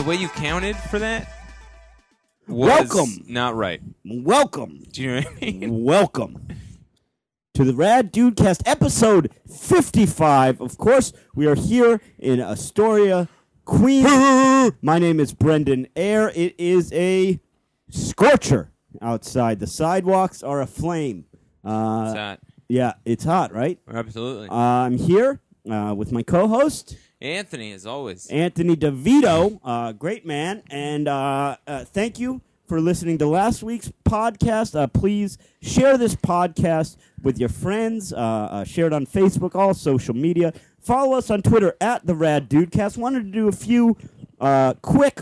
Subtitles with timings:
[0.00, 1.30] the way you counted for that.
[2.48, 3.22] Was Welcome.
[3.28, 3.82] Not right.
[4.02, 5.84] welcome, Do you know what I mean?
[5.84, 6.48] welcome
[7.52, 10.62] to the Rad Dudecast episode 55.
[10.62, 13.28] Of course, we are here in Astoria,
[13.66, 14.72] Queens.
[14.80, 16.32] My name is Brendan Eyre.
[16.34, 17.38] It is a
[17.90, 18.72] scorcher
[19.02, 19.60] outside.
[19.60, 21.26] The sidewalks are aflame.
[21.62, 22.40] Uh, It's not.
[22.70, 23.78] yeah, it's hot, right?
[23.86, 24.48] Absolutely.
[24.48, 26.96] Uh, I'm here uh, with my co-host.
[27.20, 28.26] Anthony, as always.
[28.28, 33.92] Anthony DeVito, uh, great man, and uh, uh, thank you for listening to last week's
[34.06, 34.74] podcast.
[34.74, 38.12] Uh, please share this podcast with your friends.
[38.12, 40.54] Uh, uh, share it on Facebook, all social media.
[40.80, 42.96] Follow us on Twitter at the Rad Dudecast.
[42.96, 43.98] Wanted to do a few
[44.40, 45.20] uh, quick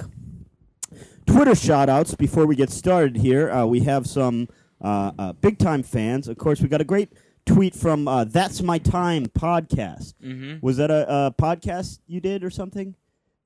[1.26, 3.50] Twitter shout outs before we get started here.
[3.50, 4.46] Uh, we have some
[4.80, 6.28] uh, big time fans.
[6.28, 7.10] Of course, we got a great
[7.48, 10.14] tweet from uh, That's My Time podcast.
[10.22, 10.64] Mm-hmm.
[10.64, 12.94] Was that a, a podcast you did or something?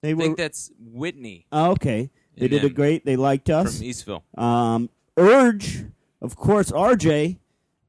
[0.03, 0.23] They I were.
[0.23, 2.11] think that's Whitney oh, okay.
[2.37, 3.05] They And did a great.
[3.05, 3.79] They liked us.
[3.79, 4.39] from Eastville.
[4.39, 5.85] Um, Urge,
[6.21, 7.37] of course, RJ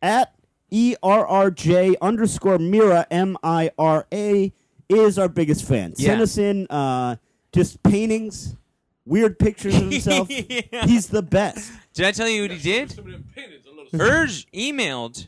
[0.02, 0.36] at
[0.70, 4.54] E R R J underscore Mira M I R A
[4.90, 5.96] is our biggest fan.
[5.96, 7.16] Send us in uh,
[7.52, 8.56] just paintings,
[9.06, 10.28] weird pictures of himself.
[10.30, 10.86] Yeah.
[10.86, 11.72] He's the best.
[11.94, 13.00] Did I tell you what he did?
[14.00, 15.28] Urge emailed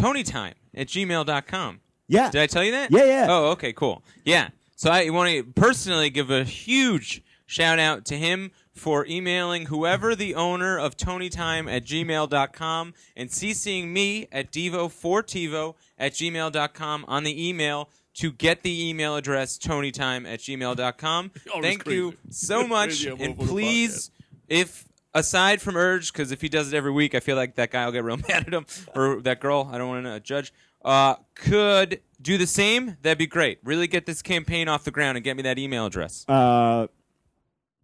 [0.00, 1.80] TonyTime at gmail.com.
[2.08, 2.30] Yeah.
[2.30, 2.90] Did I tell you that?
[2.90, 3.26] Yeah, yeah.
[3.28, 4.02] Oh, okay, cool.
[4.24, 4.48] Yeah.
[4.76, 10.14] So I want to personally give a huge shout out to him for emailing whoever
[10.14, 17.48] the owner of TonyTime at gmail.com and CCing me at Devo4Tivo at gmail.com on the
[17.48, 21.30] email to get the email address TonyTime at gmail.com.
[21.46, 23.04] Y'all Thank you so much.
[23.04, 24.10] And please,
[24.48, 27.70] if aside from Urge, because if he does it every week, I feel like that
[27.70, 30.52] guy will get real mad at him, or that girl, I don't want to judge,
[30.84, 33.58] uh, could do the same, that'd be great.
[33.64, 36.24] Really get this campaign off the ground and get me that email address.
[36.28, 36.86] Uh,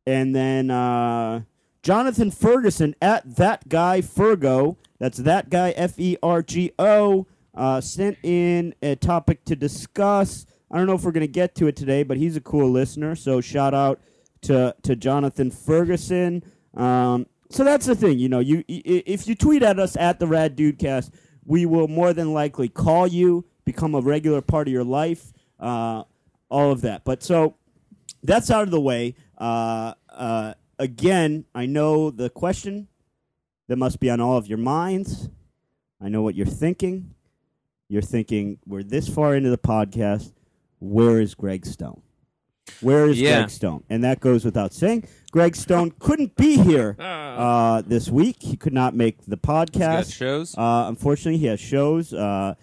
[0.07, 1.43] and then uh,
[1.83, 4.77] Jonathan Ferguson at that guy Fergo.
[4.99, 7.27] That's that guy F E R G O.
[7.55, 10.47] Uh, sent in a topic to discuss.
[10.71, 13.15] I don't know if we're gonna get to it today, but he's a cool listener.
[13.15, 14.01] So shout out
[14.43, 16.43] to to Jonathan Ferguson.
[16.77, 20.27] Um, so that's the thing, you know, you if you tweet at us at the
[20.27, 21.11] Rad Dudecast,
[21.45, 26.03] we will more than likely call you, become a regular part of your life, uh,
[26.49, 27.05] all of that.
[27.05, 27.57] But so
[28.23, 29.15] that's out of the way.
[29.39, 32.89] Uh, uh, again, I know the question
[33.69, 35.29] that must be on all of your minds.
[36.01, 37.15] I know what you're thinking.
[37.89, 40.33] You're thinking, we're this far into the podcast.
[40.81, 42.03] Where is Greg Stone?
[42.81, 43.39] Where is Yeah.
[43.41, 43.85] Greg Stone?
[43.89, 45.05] And that goes without saying.
[45.33, 48.37] Greg Stone couldn't be here uh, this week.
[48.41, 50.15] He could not make the He's got podcast.
[50.15, 50.57] shows.
[50.57, 52.55] Uh, unfortunately, he has shows, uh,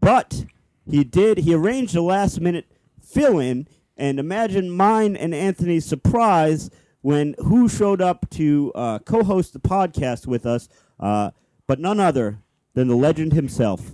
[0.00, 0.44] but
[0.86, 1.38] he did.
[1.38, 2.66] He arranged a last minute
[3.02, 6.70] fill in, and imagine mine and Anthony's surprise
[7.02, 10.68] when who showed up to uh, co-host the podcast with us,
[11.00, 11.30] uh,
[11.66, 12.38] but none other
[12.74, 13.92] than the legend himself,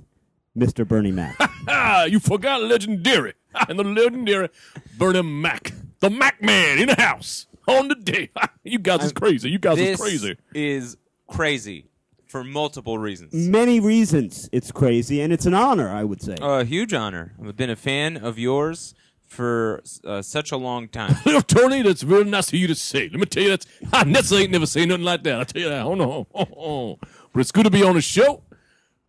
[0.56, 0.86] Mr.
[0.86, 1.34] Bernie Mac.
[1.66, 3.32] Ah, you forgot legendary.
[3.68, 4.48] and the legendary
[4.96, 5.72] Bernie Mac.
[6.00, 8.30] The Mac Man in the house on the day.
[8.64, 9.50] you guys is crazy.
[9.50, 10.36] You guys this is crazy.
[10.54, 11.86] is crazy
[12.26, 13.32] for multiple reasons.
[13.34, 16.36] Many reasons it's crazy, and it's an honor, I would say.
[16.40, 17.34] a huge honor.
[17.42, 18.94] I've been a fan of yours
[19.26, 21.16] for uh, such a long time.
[21.26, 23.08] Little Tony, that's very nice of you to say.
[23.08, 25.40] Let me tell you, that's I Nestle ain't never say nothing like that.
[25.40, 25.84] I tell you that.
[25.84, 26.98] Oh no, oh, oh.
[27.32, 28.42] but it's good to be on the show.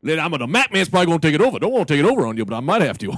[0.01, 1.59] Then I'm the Mac Man's probably gonna take it over.
[1.59, 3.13] Don't want to take it over on you, but I might have to.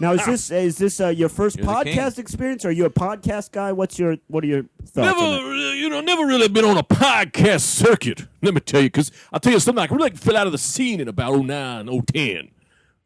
[0.00, 2.64] Now, is this is this uh, your first You're podcast experience?
[2.64, 3.72] Or are you a podcast guy?
[3.72, 5.20] What's your what are your thoughts?
[5.20, 8.26] never, really, you know, never really been on a podcast circuit.
[8.42, 9.86] Let me tell you, because I'll tell you something.
[9.86, 12.50] I really fell out of the scene in about 09, 010,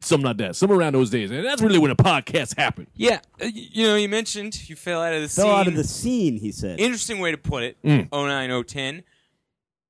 [0.01, 2.87] something like that, somewhere around those days, and that's really when the podcast happened.
[2.95, 5.55] yeah, uh, you know, you mentioned you fell out of the Fell scene.
[5.55, 6.79] out of the scene, he said.
[6.79, 7.77] Interesting way to put it.
[7.83, 8.09] Mm.
[8.13, 9.03] 09, 010.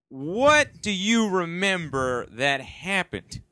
[0.08, 3.42] What do you remember that happened?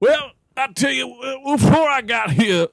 [0.00, 1.06] Well, I tell you,
[1.44, 2.66] before I got here,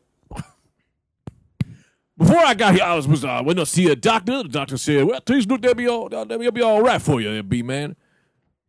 [2.18, 4.44] before I got here, I was was uh, went to see a doctor.
[4.44, 7.42] The doctor said, "Well, please look, they'll be all they'll be all right for you,
[7.44, 7.96] B man."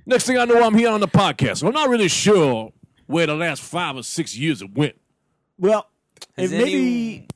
[0.06, 1.58] Next thing I know, I'm here on the podcast.
[1.58, 2.72] So I'm not really sure
[3.06, 4.94] where the last five or six years have went.
[5.58, 5.88] well,
[6.38, 7.26] Has it maybe any-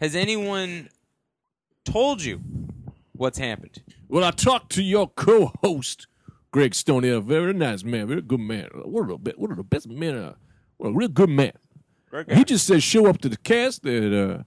[0.00, 0.88] Has anyone
[1.84, 2.40] told you
[3.12, 3.82] what's happened?
[4.08, 6.06] Well, I talked to your co-host,
[6.56, 7.04] Greg Stone.
[7.04, 8.70] A very nice man, very good man.
[8.84, 10.16] One of the best, one of the best men.
[10.16, 10.34] Uh,
[10.78, 11.52] well, a real good man.
[12.32, 13.84] He just said show up to the cast.
[13.84, 14.38] And uh,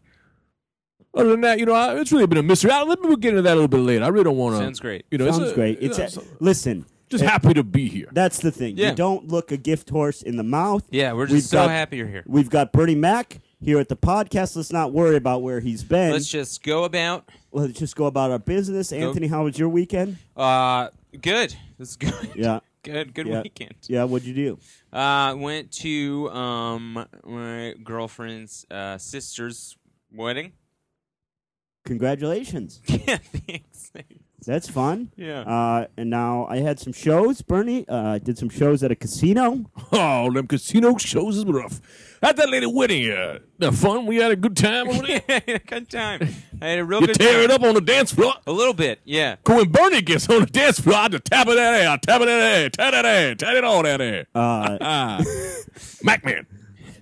[1.13, 2.71] other than that, you know, I, it's really been a mystery.
[2.71, 4.03] I, let me get into that a little bit later.
[4.05, 4.61] I really don't want to.
[4.63, 5.05] Sounds great.
[5.11, 5.81] You know, sounds it's a- great.
[5.81, 6.85] you It's know, a, so- listen.
[7.09, 8.07] just uh, happy to be here.
[8.11, 8.75] That's the thing.
[8.75, 8.89] Yeah.
[8.89, 10.83] You don't look a gift horse in the mouth.
[10.89, 12.23] Yeah, we're just We've so got- happy you're here.
[12.25, 13.37] We've got Bernie Mac.
[13.61, 14.55] here at the podcast.
[14.55, 16.11] Let's not worry about where he's been.
[16.13, 17.29] Let's just go about.
[17.51, 18.91] Let's just go about our business.
[18.91, 20.17] Anthony, how was your weekend?
[20.35, 20.89] Uh,
[21.21, 21.55] good.
[21.79, 22.13] It's good.
[22.35, 22.59] Yeah.
[22.83, 23.13] Good.
[23.13, 23.41] Good Yeah.
[23.41, 23.75] weekend.
[23.87, 24.59] Yeah, what'd you do?
[24.97, 29.75] Uh, went to um my girlfriend's uh, sister's
[30.13, 30.53] wedding.
[31.85, 32.81] Congratulations.
[32.87, 33.17] yeah.
[33.17, 33.91] Thanks.
[34.45, 35.11] That's fun.
[35.15, 35.41] Yeah.
[35.41, 37.87] Uh, and now I had some shows, Bernie.
[37.87, 39.65] Uh, I did some shows at a casino.
[39.91, 41.81] Oh, them casino shows is rough.
[42.21, 44.05] At that lady wedding, uh, the fun.
[44.05, 45.59] We had a good time over there.
[45.67, 46.27] good time.
[46.61, 47.41] I had a real You good tear time.
[47.43, 48.33] it up on the dance floor.
[48.45, 48.99] A little bit.
[49.05, 49.37] Yeah.
[49.45, 52.25] When Bernie gets on the dance floor, I just tap it that air, tap it
[52.25, 54.25] that air, tap it that air, tap it all that air.
[54.35, 55.21] Uh, Ah,
[56.03, 56.45] Macman.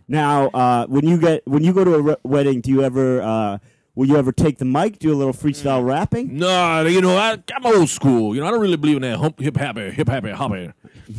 [0.08, 3.22] now, uh, when you get when you go to a re- wedding, do you ever
[3.22, 3.58] uh,
[3.98, 5.88] will you ever take the mic, do a little freestyle Mm.
[5.88, 6.38] rapping?
[6.38, 8.36] No, you know, I, I'm old school.
[8.36, 10.72] You know, I don't really believe in that hump, hip happy, hip happy, hoppy.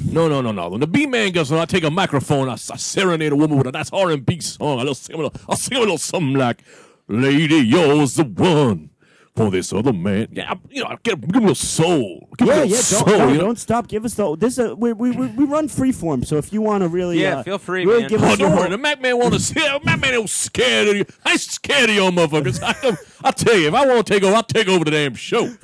[0.05, 0.69] No, no, no, no.
[0.69, 3.59] When the B man goes on, I take a microphone, I, I serenade a woman
[3.59, 4.79] with a nice R and B song.
[4.79, 6.63] I'll sing a little, I'll sing a little something like,
[7.09, 8.91] "Lady, you're the one
[9.39, 12.29] for this other man." Yeah, I, you know, I get give him a soul.
[12.37, 12.77] Give him Yeah, a yeah.
[12.77, 13.19] little Don't, soul.
[13.19, 13.45] don't, you know?
[13.45, 13.89] don't stop.
[13.89, 14.59] Give us the this.
[14.59, 16.27] Uh, we, we we we run freeform.
[16.27, 18.11] So if you want to really, Yeah, uh, feel free, really man.
[18.11, 18.71] give Oh, us your don't worry.
[18.71, 19.61] The Mac man want to see.
[19.85, 21.05] Mac man ain't scared of you.
[21.25, 22.61] I ain't scared of y'all motherfuckers.
[22.63, 22.97] I,
[23.27, 25.55] I tell you, if I want to take over, I'll take over the damn show.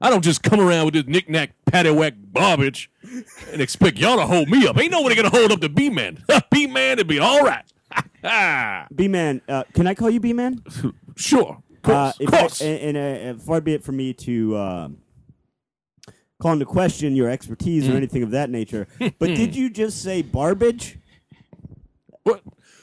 [0.00, 2.90] I don't just come around with this knick-knack, paddywhack garbage
[3.52, 4.76] and expect y'all to hold me up.
[4.78, 6.22] Ain't nobody gonna hold up the B-man.
[6.50, 7.64] B-man, it'd be all right.
[8.94, 9.40] B man.
[9.48, 10.62] Uh, can I call you B man?
[11.16, 11.62] sure.
[11.84, 12.16] Of Uh, course.
[12.20, 12.62] if of course.
[12.62, 14.98] I, and, and uh, far be it for me to um
[16.40, 17.94] call into question your expertise Mm.
[17.94, 18.86] or anything of that nature.
[19.18, 20.98] but did you just say barbage?
[22.22, 22.42] What?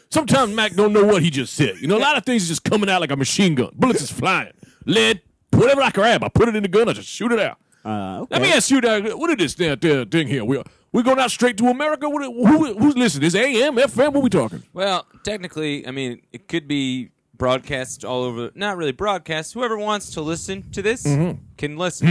[0.09, 1.77] Sometimes Mac don't know what he just said.
[1.79, 3.71] You know, a lot of things is just coming out like a machine gun.
[3.75, 4.51] Bullets is flying.
[4.85, 5.21] Lead,
[5.51, 7.57] whatever I grab, I put it in the gun, I just shoot it out.
[7.83, 8.35] Uh, okay.
[8.35, 9.17] Let me ask you that.
[9.17, 10.43] What is this damn, damn thing here?
[10.45, 10.61] We
[10.91, 12.09] we going out straight to America?
[12.09, 13.25] What, who, who's listening?
[13.25, 14.13] Is AM, FM?
[14.13, 14.61] What we talking?
[14.73, 17.09] Well, technically, I mean, it could be
[17.41, 18.51] broadcast all over.
[18.53, 19.53] Not really broadcast.
[19.55, 21.41] Whoever wants to listen to this Mm-hmm.
[21.57, 22.07] can listen.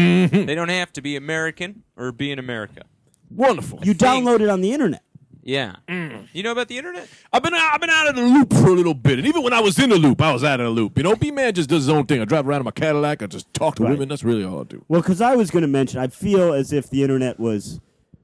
[0.47, 2.82] They don't have to be American or be in America.
[3.31, 3.79] Wonderful.
[3.85, 5.05] you download it on the internet.
[5.43, 5.77] Yeah.
[5.88, 6.27] Mm.
[6.32, 7.09] You know about the internet?
[7.32, 9.43] I've been out, I've been out of the loop for a little bit, and even
[9.44, 10.99] when I was in the loop, I was out of the loop.
[10.99, 12.21] You know, B man just does his own thing.
[12.21, 13.23] I drive around in my Cadillac.
[13.23, 13.93] I just talk to Right.
[13.93, 14.09] women.
[14.09, 14.85] That's really all I do.
[14.88, 17.81] Well, because I was going to mention, I feel as if the internet was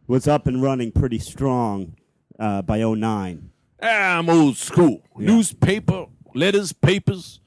[0.08, 1.94] was up and running pretty strong
[2.40, 3.50] uh, by 09.
[3.82, 5.02] Ah, I'm old school.
[5.16, 6.06] Newspaper,
[6.36, 7.40] letters, papers,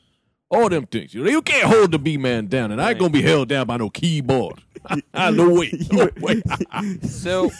[0.50, 1.14] all them things.
[1.14, 3.48] You know, you can't hold the B man down, and I ain't gonna be held
[3.50, 4.62] down by no keyboard.
[5.14, 5.72] no way.
[5.92, 6.42] No way.
[7.04, 7.52] So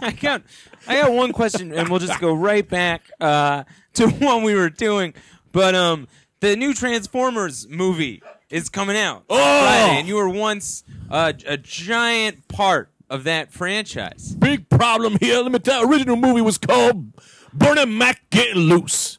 [0.00, 0.42] I got
[0.86, 3.64] I got one question, and we'll just go right back uh,
[3.94, 5.14] to what we were doing.
[5.52, 6.08] But um,
[6.40, 9.36] the new Transformers movie is coming out Oh!
[9.36, 14.34] Friday, and you were once uh, a giant part of that franchise.
[14.34, 15.40] Big problem here.
[15.40, 17.12] Let me tell you, original movie was called
[17.52, 19.18] Bernie Mac Getting Loose.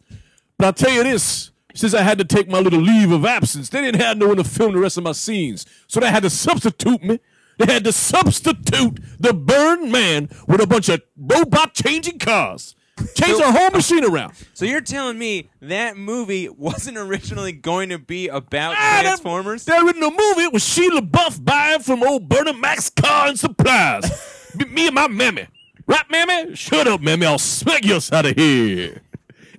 [0.57, 1.51] But I'll tell you this.
[1.75, 4.37] Since I had to take my little leave of absence, they didn't have no one
[4.37, 5.65] to film the rest of my scenes.
[5.87, 7.19] So they had to substitute me.
[7.59, 12.75] They had to substitute the burned man with a bunch of robot changing cars.
[13.13, 14.33] Change the whole machine around.
[14.55, 19.65] So you're telling me that movie wasn't originally going to be about Ah, that- Transformers?
[19.65, 24.09] That original movie was Sheila Buff buying from old Bernie Mac's car and supplies.
[24.55, 25.47] me, me and my mammy.
[25.85, 26.55] Right, mammy?
[26.55, 27.27] Shut up, mammy.
[27.27, 29.03] I'll smack you out of here.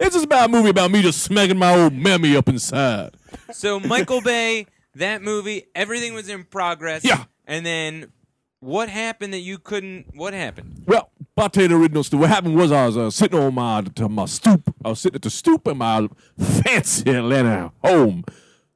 [0.01, 3.15] It's just about a movie about me just smacking my old mammy up inside.
[3.53, 7.05] So Michael Bay, that movie, everything was in progress.
[7.05, 7.25] Yeah.
[7.47, 8.13] And then
[8.61, 10.07] what happened that you couldn't?
[10.15, 10.85] What happened?
[10.87, 12.23] Well, I'll tell you the original story.
[12.23, 14.75] What happened was I was uh, sitting on my to my stoop.
[14.85, 18.25] I was sitting at the stoop in my fancy Atlanta home.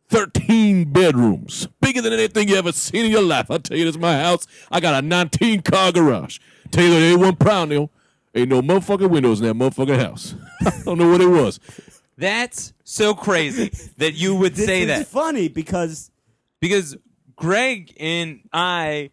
[0.09, 1.67] 13 bedrooms.
[1.81, 3.51] Bigger than anything you ever seen in your life.
[3.51, 4.47] I'll tell you, this is my house.
[4.71, 6.39] I got a 19 car garage.
[6.71, 7.89] Tell you, there ain't one proud now.
[8.35, 10.35] Ain't no motherfucking windows in that motherfucking house.
[10.61, 11.61] I don't know what it was.
[12.17, 16.11] That's so crazy that you would This say is that funny because
[16.61, 16.97] because
[17.37, 19.11] Greg and I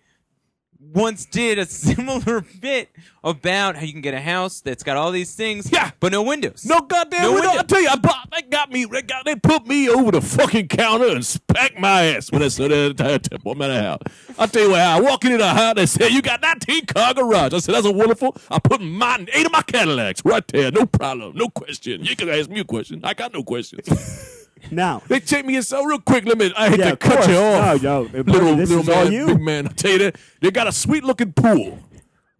[0.93, 2.89] once did a similar bit
[3.24, 5.91] about how you can get a house that's got all these things, Yeah.
[6.00, 6.65] but no windows.
[6.65, 7.48] No goddamn No window.
[7.50, 7.60] window.
[7.60, 8.86] I tell you, I bought, they got me.
[8.86, 12.48] They, got, they put me over the fucking counter and spanked my ass when I
[12.48, 13.51] said that entire temple.
[13.51, 14.00] I'm a house.
[14.38, 15.75] I tell you what, I walk into the house.
[15.75, 17.53] They said you got 19 car garage.
[17.53, 18.36] I said that's a wonderful.
[18.50, 20.72] I put my eight of my Cadillacs right there.
[20.72, 21.36] No problem.
[21.36, 22.03] No question.
[22.05, 23.01] You can ask me a question.
[23.03, 23.88] I got no questions.
[24.71, 26.25] now, they take me inside real quick.
[26.25, 26.51] Let me.
[26.55, 27.27] I hate Yeah, to of cut course.
[27.27, 27.81] you off.
[27.83, 29.25] No, no, little this little is all man, you.
[29.27, 29.67] big man.
[29.67, 31.79] I tell you that they got a sweet looking pool,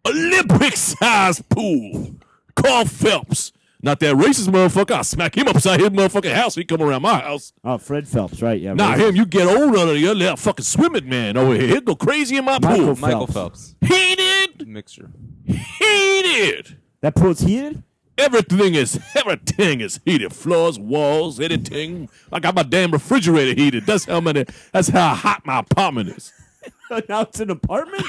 [0.06, 2.16] Olympic sized pool
[2.56, 3.52] called Phelps.
[3.82, 4.92] Not that racist motherfucker.
[4.94, 6.56] I'll smack him upside his motherfucking house.
[6.56, 7.54] He come around my house.
[7.64, 8.60] oh, Fred Phelps, right?
[8.60, 8.74] Yeah.
[8.74, 9.00] Nah, right.
[9.00, 9.16] him.
[9.16, 11.68] You get old under the little fucking swimming man over here.
[11.68, 12.96] He'll go crazy in my Michael pool.
[12.96, 13.02] Phelps.
[13.02, 15.10] Michael Phelps Heated, mixture.
[15.46, 16.78] heated.
[17.02, 17.82] That pool's heated.
[18.20, 20.34] Everything is everything is heated.
[20.34, 22.10] Floors, walls, anything.
[22.34, 23.86] I got my damn refrigerator heated.
[23.86, 24.46] That's how many.
[24.74, 26.34] That's how hot my apartment is.
[27.08, 28.04] now it's an apartment.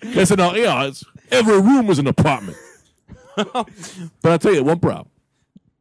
[0.00, 0.84] That's an yeah.
[0.84, 2.56] It's, every room is an apartment.
[3.34, 3.68] but
[4.24, 5.08] I tell you one problem.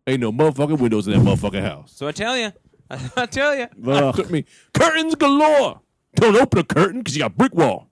[0.07, 1.91] Ain't no motherfucking windows in that motherfucking house.
[1.95, 2.51] So I tell you,
[3.15, 3.67] I tell you.
[4.13, 5.81] Took me curtains galore.
[6.15, 7.89] Don't open a curtain because you got brick wall.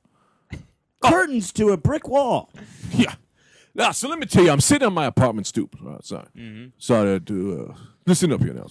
[1.03, 2.51] Curtains to a brick wall.
[2.91, 3.13] Yeah.
[3.75, 6.27] Now, so let me tell you, I'm sitting on my apartment stoop outside.
[6.77, 7.75] Sorry to uh,
[8.05, 8.67] listen up here now.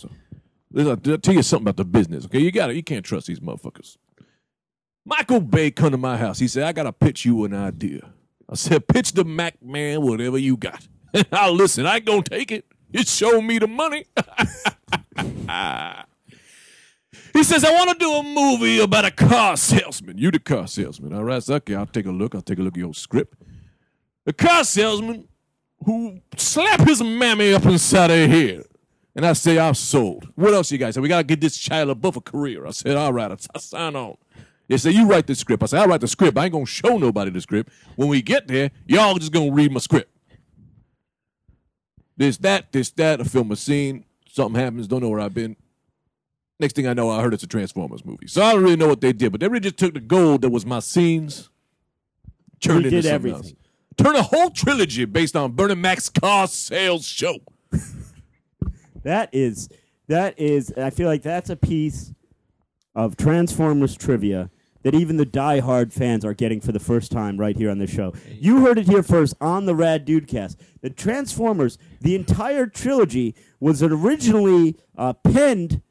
[0.71, 2.25] Listen, I'll tell you something about the business.
[2.27, 3.97] Okay, you got to You can't trust these motherfuckers.
[5.05, 6.39] Michael Bay come to my house.
[6.39, 8.13] He said, "I got to pitch you an idea."
[8.49, 10.87] I said, "Pitch the Mac man whatever you got."
[11.33, 11.85] I'll listen.
[11.85, 12.65] I ain't gonna take it.
[12.93, 14.05] You show me the money.
[17.33, 20.19] He says, I want to do a movie about a car salesman.
[20.19, 21.15] You the car salesman.
[21.15, 22.35] All right, so okay, I'll take a look.
[22.35, 23.35] I'll take a look at your script.
[24.25, 25.29] The car salesman
[25.85, 28.65] who slapped his mammy up inside her head.
[29.15, 30.29] And I say, I'm sold.
[30.37, 31.01] What else you guys say?
[31.01, 32.67] We got to get this child above a career.
[32.67, 34.17] I said, all right, I, I sign on.
[34.69, 35.63] They say, you write the script.
[35.63, 36.39] I said, I'll write the script.
[36.39, 37.71] I ain't going to show nobody the script.
[37.97, 40.11] When we get there, y'all just going to read my script.
[42.17, 44.05] This, that, this, that, I film a scene.
[44.31, 44.89] Something happens.
[44.89, 45.57] Don't know where I've been.
[46.59, 48.29] Next thing I know, I heard it's a Transformers movie.
[48.29, 50.43] So I don't really know what they did, but they really just took the gold
[50.43, 51.51] that was my scenes,
[52.61, 53.57] turned it into did something everything.
[53.57, 53.62] else.
[53.97, 57.39] Turn a whole trilogy based on Bernie Mac's car sales show.
[59.05, 59.69] That is
[60.09, 60.73] that is.
[60.77, 62.13] I feel like that's a piece
[62.95, 64.51] of Transformers trivia
[64.83, 67.87] that even the die-hard fans are getting for the first time right here on the
[67.87, 68.13] show.
[68.29, 70.57] You heard it here first on the Rad Dudecast.
[70.81, 75.83] The Transformers, the entire trilogy, was originally uh, penned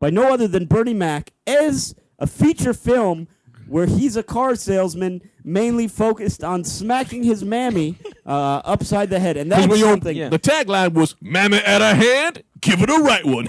[0.00, 3.28] by no other than Bernie Mac as a feature film
[3.68, 7.96] where he's a car salesman mainly focused on smacking his mammy
[8.26, 9.36] uh, upside the head.
[9.36, 10.16] And that's when you- something.
[10.16, 10.28] Yeah.
[10.28, 13.46] The tagline was "Mammy at a hand, give it a right one."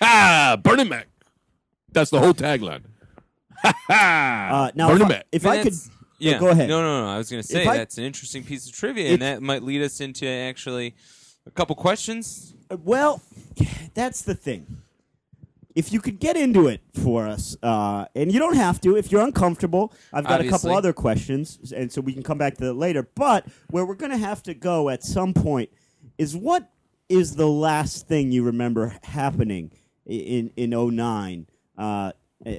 [0.62, 1.06] Bernie Mac.
[1.92, 2.82] That's the whole tagline.
[3.90, 5.26] Uh, now, Bernie if I, Mac.
[5.32, 6.38] if And I could, that's- Yeah.
[6.38, 6.68] go ahead.
[6.68, 7.08] No, no, no.
[7.10, 9.42] I was going to say I- that's an interesting piece of trivia, It's- and that
[9.42, 10.94] might lead us into actually
[11.46, 12.54] a couple questions.
[12.70, 13.20] Well,
[13.94, 14.78] that's the thing.
[15.74, 19.12] If you could get into it for us, uh, and you don't have to, if
[19.12, 22.64] you're uncomfortable, I've got a couple other questions, and so we can come back to
[22.64, 23.08] that later.
[23.14, 25.70] But where we're going to have to go at some point
[26.18, 26.70] is what
[27.08, 29.72] is the last thing you remember happening
[30.06, 31.46] in in 09
[31.78, 32.12] uh,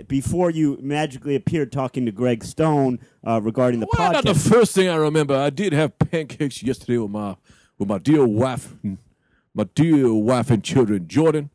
[0.08, 4.00] before you magically appeared talking to Greg Stone uh, regarding the podcast?
[4.00, 5.36] Well, not the first thing I remember.
[5.36, 7.36] I did have pancakes yesterday with my
[7.78, 8.76] with my dear wife,
[9.54, 11.50] my dear wife and children, Jordan.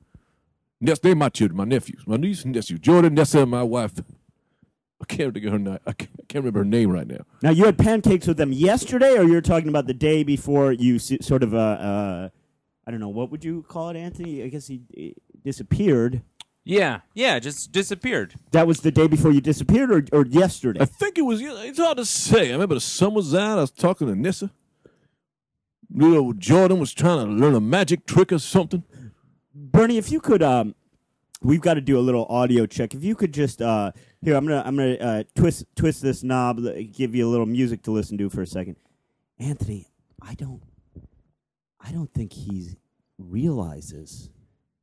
[0.80, 3.92] Yes, they're my children, my nephews, my niece and nephew, Jordan, Nessa, and my wife.
[5.00, 5.54] I can't think her.
[5.86, 7.20] I can't, I can't remember her name right now.
[7.42, 10.96] Now you had pancakes with them yesterday, or you're talking about the day before you
[10.96, 12.28] s- sort of uh, uh,
[12.86, 14.42] I don't know what would you call it, Anthony?
[14.42, 15.10] I guess he eh,
[15.42, 16.22] disappeared.
[16.64, 18.34] Yeah, yeah, just disappeared.
[18.50, 20.80] That was the day before you disappeared, or, or yesterday.
[20.80, 21.40] I think it was.
[21.42, 22.48] It's hard to say.
[22.48, 23.58] I remember the sun was out.
[23.58, 24.50] I was talking to Nessa.
[25.92, 28.82] Little Jordan was trying to learn a magic trick or something.
[29.56, 30.74] Bernie, if you could, um,
[31.40, 32.94] we've got to do a little audio check.
[32.94, 36.60] If you could just uh, here, I'm gonna I'm gonna uh, twist twist this knob,
[36.92, 38.76] give you a little music to listen to for a second.
[39.38, 39.86] Anthony,
[40.20, 40.62] I don't,
[41.80, 42.76] I don't think he
[43.18, 44.30] realizes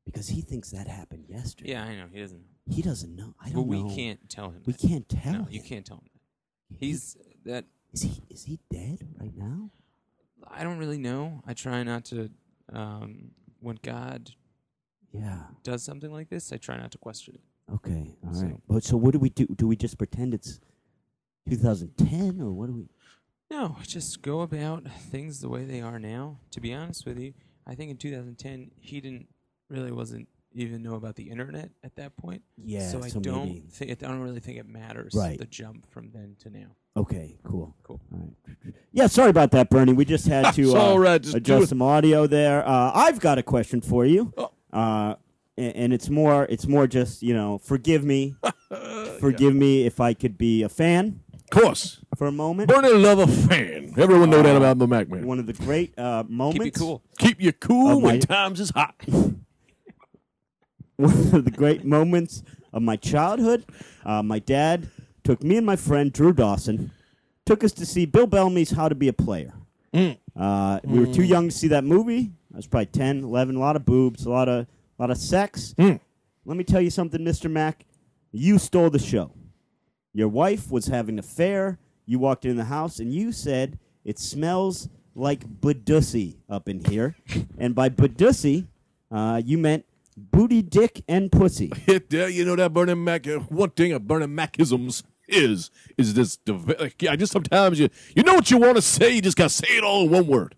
[0.05, 1.71] because he thinks that happened yesterday.
[1.71, 2.43] Yeah, I know he doesn't.
[2.67, 3.35] he doesn't know.
[3.43, 3.95] I don't we know.
[3.95, 4.63] can't tell him.
[4.65, 4.87] We that.
[4.87, 5.33] can't tell.
[5.33, 5.67] No, you him.
[5.67, 6.09] can't tell him.
[6.71, 6.77] That.
[6.79, 7.15] He's
[7.45, 7.65] that.
[7.93, 9.69] Is he is he dead right now?
[10.49, 11.43] I don't really know.
[11.45, 12.31] I try not to.
[12.71, 14.31] Um, when God
[15.13, 15.39] Yeah.
[15.63, 17.73] does something like this, I try not to question it.
[17.73, 18.15] Okay.
[18.25, 18.39] All right.
[18.51, 19.45] So- But so what do we do?
[19.47, 20.59] Do we just pretend it's
[21.49, 22.87] 2010 or what do we?
[23.51, 26.39] No, just go about things the way they are now.
[26.51, 27.33] To be honest with you,
[27.67, 29.27] I think in 2010 he didn't
[29.69, 32.41] really wasn't even know about the internet at that point.
[32.57, 32.87] Yeah.
[32.89, 35.37] so I so don't think I don't really think it matters Right.
[35.37, 36.75] the jump from then to now.
[36.95, 37.37] Okay.
[37.43, 37.75] Cool.
[37.83, 37.99] Cool.
[38.11, 38.73] All right.
[38.91, 39.07] Yeah.
[39.07, 39.93] Sorry about that, Bernie.
[39.93, 41.67] We just had to It's uh, all right, just do adjust it.
[41.69, 42.67] some audio there.
[42.67, 44.31] Uh, I've got a question for you.
[44.37, 44.51] Oh.
[44.73, 45.15] Uh,
[45.57, 48.35] a- and it's more it's more just you know forgive me
[49.19, 51.19] forgive me if I could be a fan
[51.51, 52.69] Of course, for a moment.
[52.69, 53.93] Bernie love a fan.
[53.97, 55.27] Everyone know that about the Mac man.
[55.27, 56.57] One of the great uh, moments.
[56.63, 57.03] Keep it cool.
[57.19, 58.95] Keep you cool when my- times is hot.
[60.97, 63.65] one of the great moments of my childhood.
[64.05, 64.89] Uh, my dad
[65.23, 66.91] took me and my friend Drew Dawson,
[67.45, 69.53] took us to see Bill Bellamy's How to Be a Player.
[69.93, 70.17] Mm.
[70.35, 72.31] Uh, we were too young to see that movie.
[72.53, 75.17] I was probably 10, 11, a lot of boobs, a lot of, a lot of
[75.17, 75.73] sex.
[75.77, 75.99] Mm.
[76.45, 77.49] Let me tell you something, Mr.
[77.49, 77.85] Mac.
[78.31, 79.31] You stole the show.
[80.13, 81.79] Your wife was having an affair.
[82.05, 87.15] You walked in the house and you said, It smells like Badussy up in here.
[87.57, 88.67] and by Badussy,
[89.11, 89.85] uh, you meant
[90.17, 91.71] booty, dick, and pussy.
[91.85, 93.27] Hit there, you know that Bernie Mac.
[93.27, 96.37] uh, One thing of Bernie Macisms is is this.
[96.47, 99.49] Like, yeah, just sometimes you you know what you want to say, you just gotta
[99.49, 100.55] say it all in one word.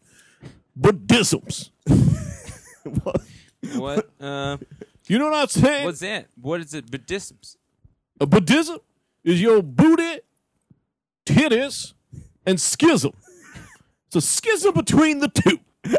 [0.75, 1.71] Buddhisms.
[3.75, 4.09] What?
[4.19, 4.57] Uh,
[5.07, 5.85] You know what I'm saying?
[5.85, 6.27] what's that?
[6.39, 6.89] What is it?
[6.89, 7.57] Buddhisms.
[8.19, 8.77] A Buddhism
[9.23, 10.19] is your booty,
[11.25, 11.93] titties,
[12.45, 13.13] and schism.
[14.07, 15.59] It's a schism between the two.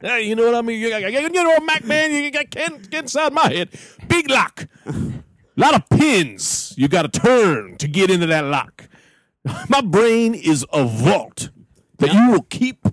[0.00, 0.80] hey, you know what I mean?
[0.80, 3.68] You, you know, Mac man, you got get, get inside my head.
[4.08, 4.66] Big lock.
[4.86, 5.22] A
[5.56, 8.88] lot of pins you got to turn to get into that lock.
[9.68, 11.50] My brain is a vault
[11.98, 12.86] that you will keep.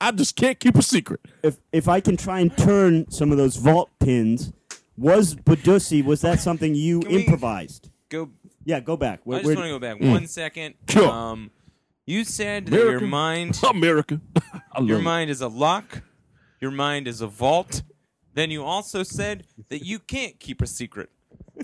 [0.00, 1.20] I just can't keep a secret.
[1.42, 4.52] If if I can try and turn some of those vault pins,
[4.96, 7.90] was Badussy, was that something you Can we- improvised?
[8.08, 8.30] Go.
[8.64, 9.20] Yeah, go back.
[9.24, 10.74] Where, I just where- want to go back one second.
[10.88, 11.08] Sure.
[11.08, 11.50] Um,
[12.06, 13.08] you said that your American.
[13.10, 14.20] mind, America.
[14.72, 15.02] I love your it.
[15.02, 16.02] mind is a lock.
[16.60, 17.82] Your mind is a vault.
[18.34, 21.10] Then you also said that you can't keep a secret.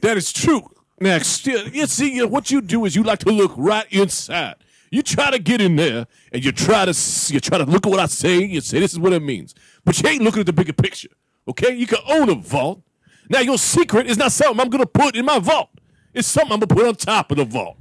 [0.03, 0.63] That is true.
[1.01, 4.57] Now, still, you see, you- what you do is you like to look right inside.
[4.95, 6.95] You try to get in there, and you try to
[7.35, 8.45] you try to look at what I say.
[8.45, 9.53] You say this is what it means,
[9.85, 11.09] but you ain't looking at the bigger picture.
[11.49, 12.81] Okay, you can own a vault.
[13.29, 15.71] Now, your secret is not something I'm gonna put in my vault.
[16.13, 17.77] It's something I'm gonna put on top of the vault.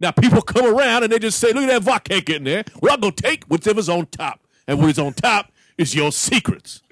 [0.00, 2.44] Now, people come around and they just say, "Look at that vault can't get in
[2.44, 6.12] there." Well, I'm gonna take whatever's on top, and what is on top is your
[6.12, 6.82] secrets.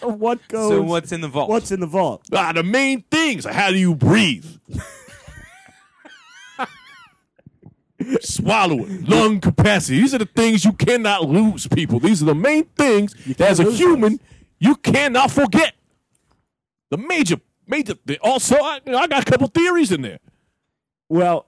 [0.00, 0.68] what goes?
[0.68, 1.48] So what's in the vault?
[1.48, 2.22] What's in the vault?
[2.32, 3.44] Ah, the main things.
[3.44, 4.46] How do you breathe?
[8.22, 10.00] Swallowing, lung capacity.
[10.00, 11.98] These are the things you cannot lose, people.
[12.00, 14.20] These are the main things that as a lose human
[14.58, 15.74] you cannot forget.
[16.90, 17.36] The major,
[17.66, 17.94] major.
[18.04, 20.18] The, also, I, you know, I got a couple theories in there.
[21.08, 21.46] Well,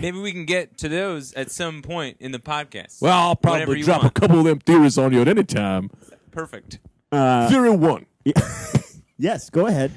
[0.00, 3.00] Maybe we can get to those at some point in the podcast.
[3.00, 4.16] Well, I'll probably drop want.
[4.16, 5.90] a couple of them theories on you at any time.
[6.30, 6.78] Perfect.
[7.12, 8.04] uh, Theory one:
[9.16, 9.92] yes, go ahead.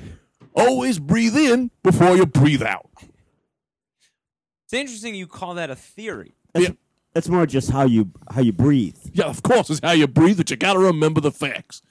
[0.55, 2.89] always breathe in before you breathe out.
[4.67, 6.35] It's interesting you call that a theory.
[6.53, 6.73] That's, Yeah.
[7.13, 8.97] that's more just how you how you breathe.
[9.13, 11.81] Yeah, of course, it's how you breathe, but you got to remember the facts.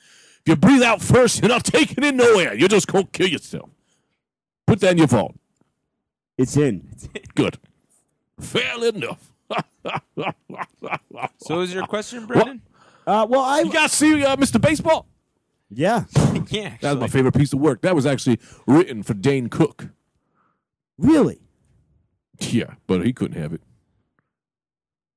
[0.43, 2.55] If you breathe out first, you're not taking in no air.
[2.55, 3.71] You're just going to kill yourself.
[4.67, 5.35] Put that in your vault.
[6.37, 6.87] It's in.
[7.35, 7.59] Good.
[8.39, 9.33] Fair enough.
[11.39, 12.61] So is your question, Brendan?
[13.07, 14.61] Uh, well, I you guys see uh, Mr.
[14.61, 15.07] Baseball?
[15.71, 16.05] yeah.
[16.51, 16.77] yeah.
[16.81, 17.81] That was my favorite piece of work.
[17.83, 19.89] That was actually written for Dane Cook.
[20.99, 21.41] Really?
[22.41, 23.61] Yeah, but he couldn't have it.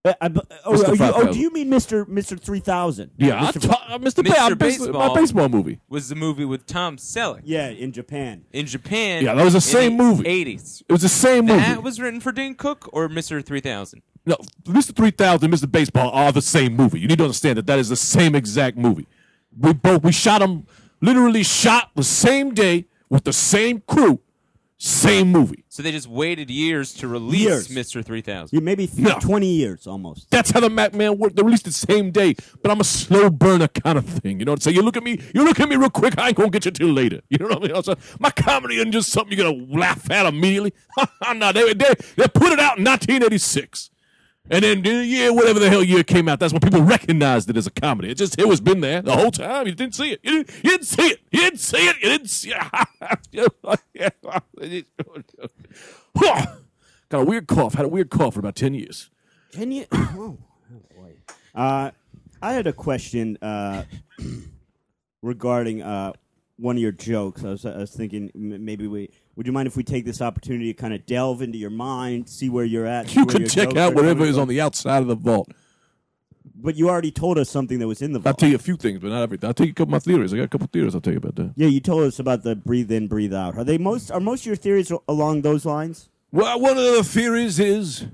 [0.06, 0.98] Uh, I, oh, Mr.
[0.98, 1.34] you, oh, 5000.
[1.34, 3.12] do you mean Mister Mister Three Thousand?
[3.18, 3.68] Yeah, I Mr.
[3.68, 4.24] ta- uh, Mr.
[4.24, 4.30] Mr.
[4.30, 5.10] Ba- I- Baseball.
[5.10, 5.82] my baseball movie.
[5.90, 8.46] was the movie with Tom Selleck yeah, in Japan.
[8.54, 9.26] in Japan.
[9.26, 10.26] Yeah, that was the same in movie.
[10.26, 10.82] Eighties.
[10.88, 11.60] It was the same movie.
[11.60, 14.02] That was written for Dane Cook or Mister Three Thousand.
[14.26, 14.96] No, Mr.
[14.96, 15.70] 3000 and Mr.
[15.72, 17.00] Baseball are the same movie.
[17.00, 19.08] You need to understand that that is the same exact movie.
[19.58, 20.66] We both we shot them,
[21.02, 24.20] literally shot the same day with the same crew,
[24.82, 25.66] same movie.
[25.68, 28.02] So they just waited years to release Years.
[28.06, 28.58] Three Thousand.
[28.58, 29.20] Yeah, maybe th- No.
[29.20, 30.32] twenty years almost.
[30.32, 31.36] That's how the Mac Man worked.
[31.36, 34.40] They released the same day, but I'm a slow burner kind of thing.
[34.40, 34.76] You know what I'm saying?
[34.78, 36.18] You look at me, you look at me real quick.
[36.18, 37.20] I ain't gonna get you till later.
[37.30, 37.84] You know what I mean?
[37.84, 40.74] So my comedy isn't just something you're gonna laugh at immediately.
[41.36, 43.90] no, they, they they put it out in 1986,
[44.50, 47.58] and then the year whatever the hell year came out, that's when people recognized it
[47.58, 48.12] as a comedy.
[48.12, 49.68] It just it was been there the whole time.
[49.68, 50.20] You didn't see it.
[50.24, 51.20] You didn't, you didn't see it.
[51.32, 51.96] You didn't see it.
[52.02, 52.58] You didn't see it.
[57.10, 57.74] Got a weird cough.
[57.74, 59.10] Had a weird cough for about ten years.
[59.52, 59.86] Can you?
[60.72, 61.14] Oh, boy.
[61.56, 61.90] Uh,
[62.42, 63.86] I had a question uh,
[65.24, 66.14] regarding uh,
[66.58, 67.44] one of your jokes.
[67.44, 69.10] I was, I was thinking maybe we.
[69.40, 72.28] Would you mind if we take this opportunity to kind of delve into your mind,
[72.28, 73.16] see where you're at?
[73.16, 75.50] You can check out whatever is on the outside of the vault.
[76.56, 78.34] But you already told us something that was in the vault.
[78.34, 79.48] I'll tell you a few things, but not everything.
[79.48, 80.34] I'll tell you a couple of my theories.
[80.34, 81.54] I got a couple of theories I'll tell you about that.
[81.56, 83.58] yeah, you told us about the breathe in, breathe out.
[83.58, 84.12] Are they most?
[84.12, 86.10] Are most of your theories along those lines?
[86.34, 88.08] Well, one of the theories is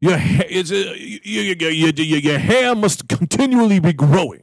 [0.00, 4.42] your ha- is uh, you, you, you, you, you, your hair must continually be growing.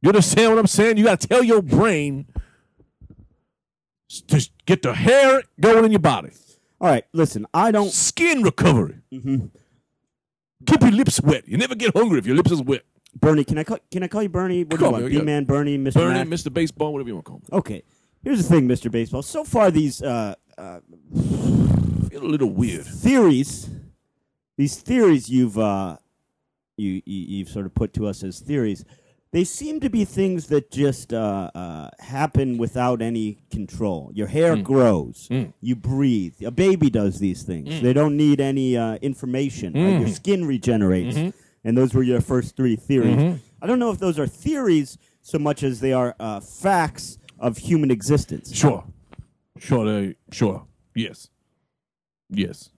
[0.00, 0.96] You understand what I'm saying?
[0.96, 2.24] You got to tell your brain
[4.22, 6.30] to get the hair going in your body.
[6.80, 7.46] All right, listen.
[7.54, 7.90] I don't.
[7.90, 8.96] Skin recovery.
[9.10, 11.46] Keep your lips wet.
[11.48, 12.82] You never get hungry if your lips is wet.
[13.18, 13.78] Bernie, can I call?
[13.90, 14.64] Can I call you Bernie?
[14.64, 15.04] What do you Call want?
[15.04, 15.94] me, B-Man, Bernie, Mr.
[15.94, 16.26] Bernie, Mac?
[16.28, 16.52] Mr.
[16.52, 17.46] Baseball, whatever you want to call me.
[17.52, 17.82] Okay.
[18.24, 18.90] Here's the thing, Mr.
[18.90, 19.22] Baseball.
[19.22, 20.80] So far, these uh, uh,
[22.10, 22.84] Feel a little weird.
[22.86, 23.68] theories,
[24.56, 25.98] these theories you've uh,
[26.76, 28.84] you, you you've sort of put to us as theories,
[29.34, 34.12] they seem to be things that just uh, uh, happen without any control.
[34.14, 35.28] Your hair grows,
[35.60, 36.34] you breathe.
[36.46, 37.80] A baby does these things.
[37.80, 39.72] They don't need any uh, information.
[39.72, 41.16] Like your skin regenerates,
[41.64, 43.40] and those were your first three theories.
[43.60, 47.58] I don't know if those are theories so much as they are uh, facts of
[47.58, 48.54] human existence.
[48.54, 48.84] Sure.
[49.58, 49.84] Sure.
[49.84, 50.64] They, sure.
[50.94, 51.28] Yes.
[52.30, 52.70] Yes.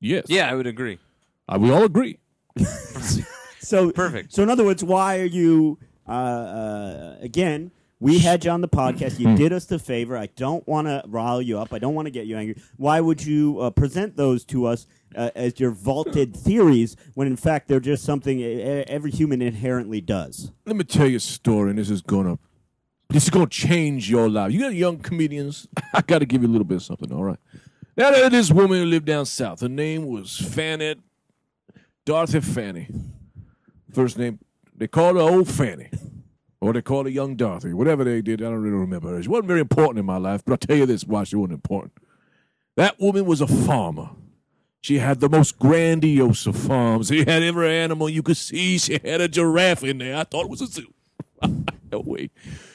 [0.00, 0.24] Yes.
[0.28, 0.98] Yeah, I would agree.
[1.46, 2.20] Uh, we all agree.
[3.72, 4.34] So Perfect.
[4.34, 7.70] So in other words, why are you uh, uh, again?
[8.00, 9.16] We had you on the podcast.
[9.16, 9.30] Hmm.
[9.30, 10.14] You did us the favor.
[10.14, 11.72] I don't want to rile you up.
[11.72, 12.60] I don't want to get you angry.
[12.76, 17.36] Why would you uh, present those to us uh, as your vaulted theories when in
[17.36, 20.52] fact they're just something e- every human inherently does?
[20.66, 22.38] Let me tell you a story, and this is gonna
[23.08, 24.52] this is gonna change your life.
[24.52, 25.66] You got young comedians.
[25.94, 27.10] I got to give you a little bit of something.
[27.10, 27.38] All right.
[27.96, 29.62] Now there this woman who lived down south.
[29.62, 30.96] Her name was Fanny
[32.04, 32.88] Dorothy Fanny.
[33.92, 34.38] First name
[34.74, 35.90] they called her Old Fanny.
[36.60, 37.72] Or they called her Young Dorothy.
[37.72, 39.20] Whatever they did, I don't really remember.
[39.20, 41.54] She wasn't very important in my life, but I'll tell you this why she wasn't
[41.54, 41.92] important.
[42.76, 44.10] That woman was a farmer.
[44.80, 47.08] She had the most grandiose of farms.
[47.08, 48.78] She had every animal you could see.
[48.78, 50.16] She had a giraffe in there.
[50.16, 50.92] I thought it was a zoo.
[51.92, 52.30] no way.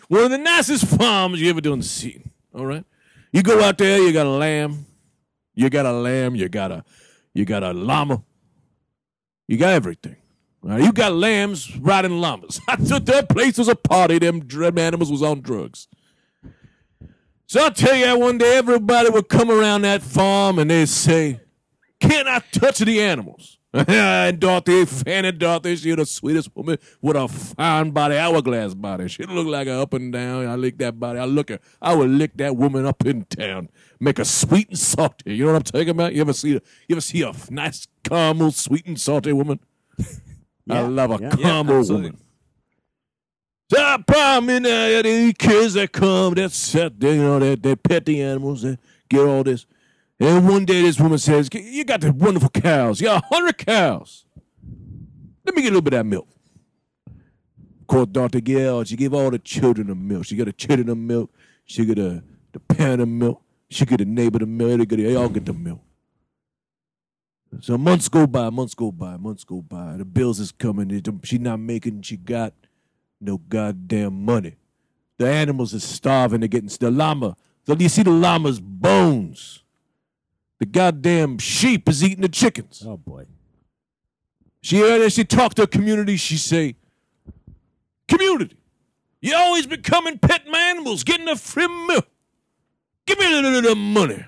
[0.10, 2.32] One of the nicest farms you ever done seen.
[2.54, 2.86] All right.
[3.32, 4.86] You go out there, you got a lamb,
[5.54, 6.84] you got a lamb, you got a
[7.34, 8.24] you got a llama,
[9.48, 10.16] you got everything.
[10.62, 10.84] Right?
[10.84, 12.60] You got lambs riding llamas.
[12.68, 14.20] That place was a party.
[14.20, 15.88] Them dread animals was on drugs.
[17.46, 20.90] So I'll tell you that one day everybody would come around that farm and they'd
[20.90, 21.40] say,
[22.00, 23.58] Can I touch the animals?
[23.74, 29.08] and Dorothy, Fanny Dorothy, she the sweetest woman with a fine body, hourglass body.
[29.08, 30.48] She looked like a up and down.
[30.48, 31.20] I lick that body.
[31.20, 31.52] I look.
[31.82, 35.36] I would lick that woman up and down, make her sweet and salty.
[35.36, 36.14] You know what I'm talking about?
[36.14, 36.56] You ever see?
[36.56, 39.60] A, you ever see a nice caramel, sweet and salty woman?
[40.70, 41.30] I love a yeah.
[41.32, 42.10] caramel absolutely.
[42.10, 42.22] woman.
[43.70, 47.56] So I problem in there, these kids that come, that set, they, you know, they,
[47.56, 48.78] they pet the animals, they
[49.10, 49.66] get all this.
[50.20, 53.02] And one day this woman says, You got the wonderful cows.
[53.02, 54.26] You got a hundred cows.
[55.46, 56.28] Let me get a little bit of that milk.
[57.08, 58.40] Of course, Dr.
[58.40, 60.26] Gail, she gave all the children the milk.
[60.26, 61.32] She got the children the milk.
[61.66, 63.42] She got the, the parent the milk.
[63.70, 64.80] She got the neighbor the milk.
[64.80, 65.82] They, get, they all get the milk.
[67.62, 69.98] So months go by, months go by, months go by.
[69.98, 70.92] The bills is coming.
[70.92, 72.54] It- She not making, she got
[73.20, 74.56] no goddamn money.
[75.18, 76.42] The animals are starving.
[76.42, 77.36] They're getting the llama.
[77.66, 79.64] So you see the llama's bones.
[80.60, 82.84] The goddamn sheep is eating the chickens.
[82.86, 83.26] Oh boy.
[84.62, 86.18] She heard that she talked to her community.
[86.18, 86.76] She say,
[88.08, 88.58] "Community,
[89.22, 92.08] you always been coming petting my animals, getting the free milk.
[93.06, 94.26] Give me a little of the money."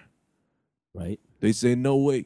[0.94, 1.20] Right.
[1.40, 2.26] They say, "No way."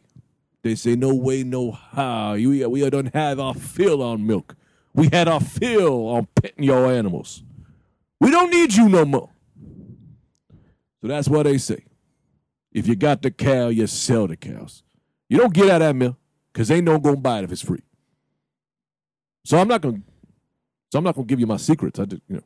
[0.64, 2.34] They say, "No way, no how.
[2.34, 4.56] You, we don't have our fill on milk.
[4.94, 7.44] We had our fill on petting your animals.
[8.22, 9.30] We don't need you no more."
[11.02, 11.84] So that's what they say.
[12.72, 14.84] If you got the cow, you sell the cows.
[15.30, 16.16] You don't get out of that milk
[16.52, 17.84] because ain't no gonna buy it if it's free.
[19.46, 20.02] So I'm not gonna.
[20.92, 22.00] So I'm not gonna give you my secrets.
[22.00, 22.44] I just, you know,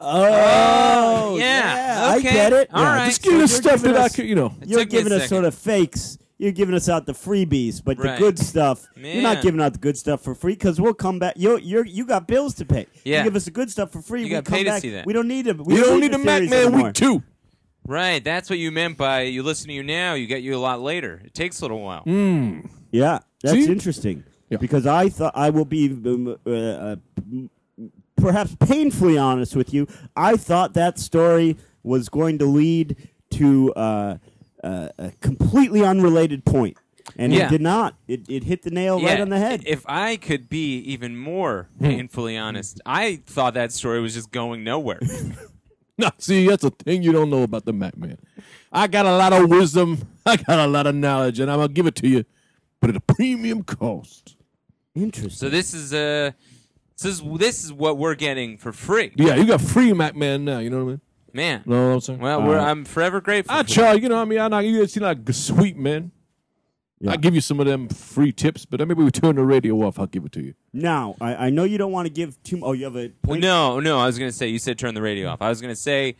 [0.00, 2.32] Oh, yeah, I okay.
[2.32, 2.70] get it.
[2.72, 3.06] All Yeah, right.
[3.06, 4.54] just give you the stuff giving that I could, you know.
[4.64, 5.28] You're took me a giving us second.
[5.28, 6.18] sort of fakes.
[6.38, 8.12] You're giving us out the freebies, but Right.
[8.14, 8.86] the good stuff.
[8.96, 11.34] You're not giving out the good stuff for free because we'll come back.
[11.36, 12.86] You you you got bills to pay.
[13.04, 13.18] Yeah.
[13.18, 14.20] You give us the good stuff for free.
[14.20, 15.04] You we got come paid to see that.
[15.04, 15.56] We don't need it.
[15.58, 16.84] We You don't need the the Mac Man anymore.
[16.86, 17.22] week two.
[17.86, 20.58] Right, that's what you meant by you listen to you now, you get you a
[20.60, 21.22] lot later.
[21.24, 22.04] It takes a little while.
[22.04, 22.68] Mm.
[22.92, 23.72] Yeah, that's See?
[23.72, 24.24] interesting.
[24.50, 24.58] Yeah.
[24.58, 26.96] Because I thought I will be um, uh, uh,
[28.16, 29.86] perhaps painfully honest with you.
[30.16, 32.96] I thought that story was going to lead
[33.30, 34.18] to uh,
[34.64, 36.76] uh, a completely unrelated point,
[37.16, 37.46] and Yeah.
[37.46, 37.94] it did not.
[38.08, 39.62] It, it hit the nail right on the head.
[39.66, 41.84] If I could be even more Hmm.
[41.84, 45.00] painfully honest, I thought that story was just going nowhere.
[46.00, 48.18] No, see, that's a thing you don't know about the Mac Man.
[48.70, 49.98] I got a lot of wisdom.
[50.24, 52.24] I got a lot of knowledge, and I'm gonna give it to you,
[52.80, 54.36] but at a premium cost.
[54.94, 55.30] Interesting.
[55.32, 56.30] so this is uh
[56.96, 59.10] this is this is what we're getting for free.
[59.16, 60.60] Yeah, you got free Mac Man now.
[60.60, 61.00] You know what I mean?
[61.32, 61.62] Man.
[61.66, 62.18] know what I'm saying?
[62.20, 63.54] Well, we're, Uh, I'm forever grateful.
[63.54, 64.02] I for charge.
[64.02, 66.10] You know, what I mean, I know you seem like a sweet man.
[67.00, 67.12] Yeah.
[67.12, 70.00] I give you some of them free tips, but maybe we turn the radio off.
[70.00, 70.54] I'll give it to you.
[70.72, 72.58] now, I, I know you don't want to give too.
[72.62, 73.40] Oh, you have a point.
[73.40, 73.98] no, no.
[74.00, 75.40] I was going to say you said turn the radio off.
[75.40, 76.16] I was going to say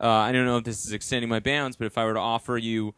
[0.00, 2.20] uh, I don't know if this is extending my bounds, but if I were to
[2.20, 2.94] offer you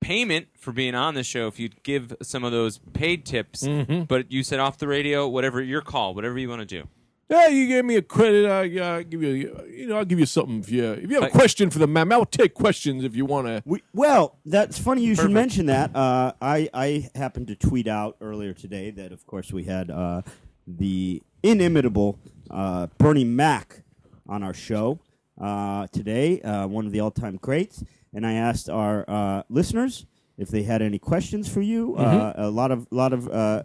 [0.00, 4.04] payment for being on the show, if you'd give some of those paid tips, Mm-hmm.
[4.04, 6.88] but you said off the radio, whatever your call, whatever you want to do.
[7.30, 8.50] Yeah, you gave me a credit.
[8.50, 9.30] I, yeah, I'll give you.
[9.70, 11.86] You know, I'll give you something if you if you have a question for the
[11.86, 12.12] man.
[12.12, 13.62] I'll take questions if you want to.
[13.64, 15.94] We, well, that's funny you should mention that.
[15.94, 20.22] Uh, I I happened to tweet out earlier today that, of course, we had uh,
[20.66, 22.18] the inimitable
[22.50, 23.84] uh, Bernie Mac
[24.28, 24.98] on our show
[25.40, 27.84] uh, today, uh, one of the all-time greats.
[28.12, 30.04] And I asked our uh, listeners
[30.36, 31.94] if they had any questions for you.
[31.94, 33.62] Uh, a lot of lot of uh,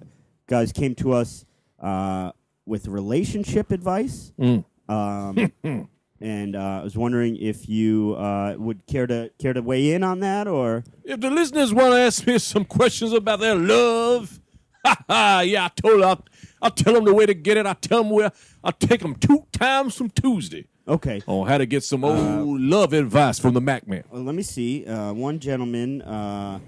[0.47, 1.45] guys came to us
[1.79, 2.31] uh,
[2.65, 4.31] with relationship advice.
[4.39, 5.51] Um,
[6.21, 10.03] and uh, I was wondering if you uh, would care to care to weigh in
[10.03, 14.39] on that, or If the listeners want to ask me some questions about their love,
[14.83, 16.23] ha ha, yeah, I told I'll,
[16.61, 17.65] I'll tell them the way to get it.
[17.65, 18.31] I'll tell them where
[18.63, 21.21] I'll take them two times from Tuesday okay.
[21.27, 24.03] on how to get some old love advice from the Mac Man.
[24.09, 24.85] Well, let me see.
[24.85, 26.59] Uh, one gentleman uh,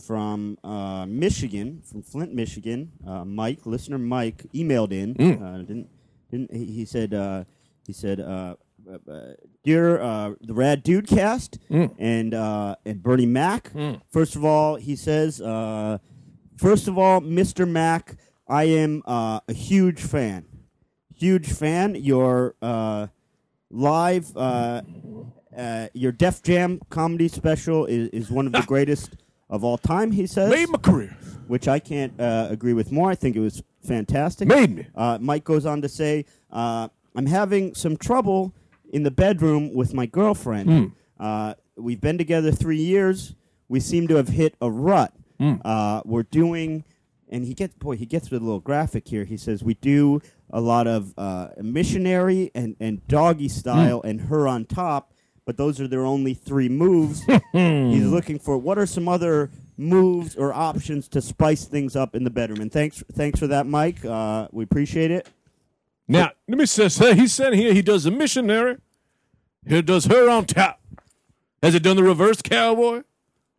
[0.00, 5.14] from uh, Michigan, from Flint, Michigan, uh, Mike, listener Mike, emailed in.
[5.42, 5.88] Uh, didn't
[6.30, 7.44] didn't he, he said uh,
[7.86, 8.20] he said.
[8.20, 8.56] Uh,
[8.88, 9.32] uh,
[9.64, 11.58] Dear uh, the Rad Dude Cast
[11.98, 13.72] and uh, and Bernie Mac.
[14.08, 15.98] First of all, he says, uh,
[16.56, 17.68] first of all, Mr.
[17.68, 20.46] Mac, I am uh, a huge fan,
[21.16, 21.96] huge fan.
[21.96, 23.08] Your uh,
[23.70, 24.82] live uh,
[25.56, 29.16] uh, your Def Jam comedy special is, is one of the greatest
[29.48, 30.10] of all time.
[30.12, 31.16] He says, Made my career.
[31.46, 33.10] which I can't uh, agree with more.
[33.10, 34.48] I think it was fantastic.
[34.48, 34.86] Made me.
[34.94, 38.52] Uh, Mike goes on to say, uh, "I'm having some trouble
[38.92, 40.68] in the bedroom with my girlfriend.
[40.70, 40.84] Hmm.
[41.22, 43.34] Uh, we've been together three years.
[43.68, 45.12] We seem to have hit a rut.
[45.38, 45.54] Hmm.
[45.64, 46.84] Uh, we're doing."
[47.28, 49.24] And he gets boy, he gets with a little graphic here.
[49.24, 54.06] He says we do a lot of uh, missionary and, and doggy style, Hmm.
[54.08, 55.12] and her on top.
[55.46, 57.22] But those are their only three moves.
[57.52, 62.24] He's looking for what are some other moves or options to spice things up in
[62.24, 62.60] the bedroom.
[62.60, 64.04] And thanks, thanks for that, Mike.
[64.04, 65.28] Uh, we appreciate it.
[66.08, 68.76] Now, let me say, say he said here he does a missionary.
[69.66, 70.80] He does her on top.
[71.62, 73.02] Has it done the reverse cowboy?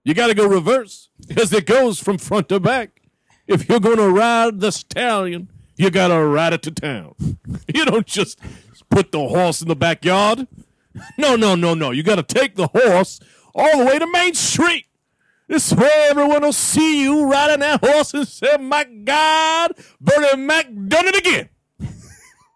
[0.04, 3.02] You got to go reverse because it goes from front to back.
[3.48, 7.16] If you're going to ride the stallion, you got to ride it to town.
[7.74, 8.40] You don't just
[8.90, 10.48] put the horse in the backyard.
[11.18, 11.92] No, no, no, no.
[11.92, 13.20] You got to take the horse
[13.56, 14.86] all the way to Main Street.
[15.48, 20.66] This way everyone will see you riding that horse and say, my God, Bernie Mac
[20.66, 21.50] done it again.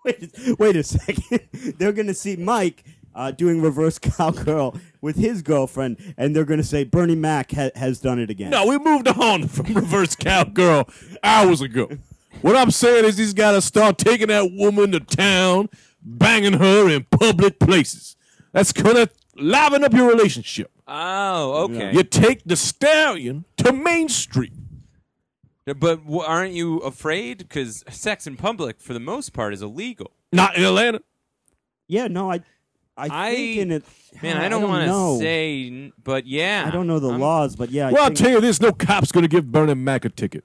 [0.03, 1.41] Wait, wait a second.
[1.77, 6.59] they're going to see Mike uh, doing reverse cowgirl with his girlfriend, and they're going
[6.59, 8.49] to say Bernie Mac ha- has done it again.
[8.49, 10.89] No, we moved on from reverse cowgirl
[11.23, 11.87] hours ago.
[12.41, 15.69] What I'm saying is he's got to start taking that woman to town,
[16.01, 18.15] banging her in public places.
[18.51, 20.71] That's gonna liven up your relationship.
[20.87, 21.91] Oh, okay.
[21.93, 24.53] You take the stallion to Main Street.
[25.65, 27.37] But w- aren't you afraid?
[27.39, 30.11] Because sex in public, for the most part, is illegal.
[30.33, 31.01] Not in Atlanta.
[31.87, 32.41] Yeah, no, I,
[32.97, 33.83] I, I- think in it.
[34.21, 35.17] Man, I I don't, want know.
[35.17, 36.65] to say, n- but yeah.
[36.67, 37.87] I don't know the I'm- laws, but yeah.
[37.87, 40.43] I Well, I'll think- tell you this: no cop's gonna give Bernie Mac a ticket.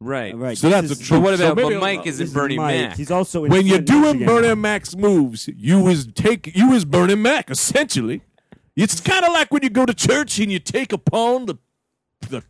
[0.00, 0.34] Right.
[0.34, 0.56] Right.
[0.56, 1.18] So this that's is- the truth.
[1.18, 2.80] But what So about maybe- but Mike this isn't is Bernie Mike.
[2.80, 2.96] Mac?
[2.96, 4.26] He's also in when you're doing Michigan.
[4.26, 8.22] Bernie Mac's moves, you is take you is Bernie Mac essentially.
[8.76, 11.56] It's kind of like when you go to church and you take upon the
[12.28, 12.42] the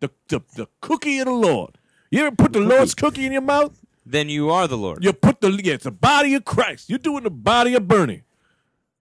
[0.00, 1.76] the the, the cookie of the Lord.
[2.10, 3.78] You ever put the Lord's cookie in your mouth?
[4.06, 5.04] Then you are the Lord.
[5.04, 6.88] You put the yeah, it's the body of Christ.
[6.88, 8.22] You're doing the body of Bernie.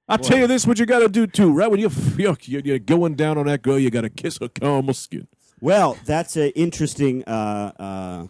[0.10, 1.72] I'll tell you this: what you got to do too, right?
[1.72, 4.94] When you're, you're you're going down on that girl, you got to kiss her caramel
[4.94, 5.28] skin.
[5.63, 7.23] Well, that's an interesting.
[7.23, 8.28] Uh, uh,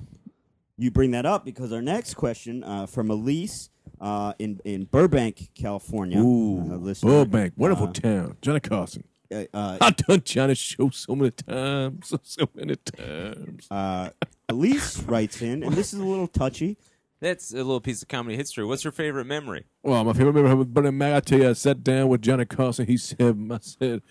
[0.77, 5.49] you bring that up because our next question uh, from Elise uh, in in Burbank,
[5.55, 6.19] California.
[6.19, 8.37] uh, listener, Burbank, wonderful uh, town.
[8.39, 9.03] Johnny Carson.
[9.33, 13.65] uh, uh, I've done Johnny's show so many times, so, so many times.
[13.71, 14.11] uh,
[14.47, 16.77] Elise writes in, and this is a little touchy.
[17.19, 18.63] That's a little piece of comedy history.
[18.63, 19.65] What's your favorite memory?
[19.81, 22.45] Well, my favorite memory with Bernie Mac, I tell you, I sat down with Johnny
[22.45, 22.85] Carson.
[22.85, 24.01] He said, I said,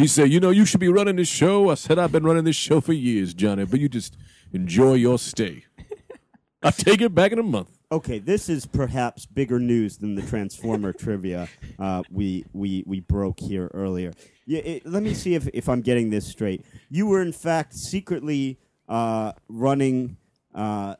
[0.00, 1.68] he said, you know, you should be running this show.
[1.68, 4.16] I said, I've been running this show for years, Johnny, but you just
[4.52, 5.64] enjoy your stay.
[6.62, 7.70] I'll take it back in a month.
[7.92, 13.40] Okay, this is perhaps bigger news than the Transformer trivia uh, we we we broke
[13.40, 14.12] here earlier.
[14.46, 16.64] Yeah, it, let me see if if I'm getting this straight.
[16.88, 18.58] You were in fact secretly
[18.88, 20.16] uh, running
[20.54, 20.94] uh,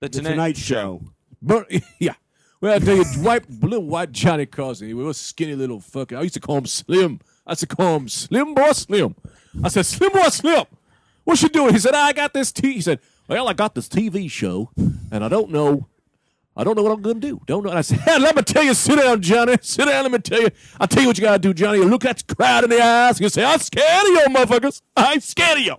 [0.00, 1.00] The the Tonight, Show.
[1.40, 2.14] But yeah.
[2.60, 6.16] Well, I tell you, white, little white Johnny Carson, he was a skinny little fucker.
[6.16, 7.20] I used to call him Slim.
[7.46, 9.14] I said, to call him Slim Boy Slim.
[9.62, 10.64] I said, Slim Boy Slim,
[11.24, 11.74] what you doing?
[11.74, 12.74] He said, I got this T.
[12.74, 15.88] He said, Well, I got this TV show, and I don't know.
[16.56, 17.40] I don't know what I'm gonna do.
[17.46, 17.70] Don't know.
[17.70, 19.56] And I said, let me tell you, sit down, Johnny.
[19.60, 20.50] Sit down, let me tell you.
[20.78, 21.78] I'll tell you what you gotta do, Johnny.
[21.78, 24.80] You look that crowd in the eyes, you say, I'm scared of you, motherfuckers.
[24.96, 25.76] I'm scared of you.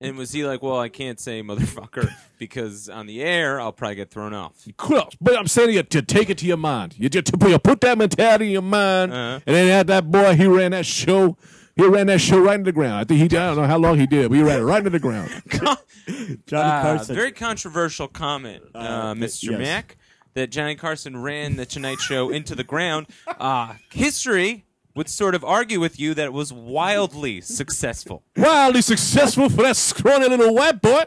[0.00, 3.94] And was he like, well, I can't say motherfucker because on the air I'll probably
[3.96, 4.66] get thrown off.
[4.76, 5.12] Close.
[5.20, 6.94] But I'm saying to you to take it to your mind.
[6.98, 9.40] You just to put, you put that mentality in your mind, Uh-huh.
[9.46, 11.38] and then had that boy he ran that show
[11.76, 12.94] He ran that show right into the ground.
[12.96, 13.36] I think he.
[13.38, 15.30] I don't know how long he did, but he ran it right into the ground.
[16.46, 19.50] Johnny Uh, very controversial comment, uh, Uh, Mr.
[19.52, 19.58] yes.
[19.58, 19.96] Mac,
[20.34, 23.06] that Johnny Carson ran the Tonight Show into the ground.
[23.26, 24.65] Uh, history
[24.96, 28.22] would sort of argue with you that it was wildly successful.
[28.36, 31.04] Wildly successful for that scrawny little white boy.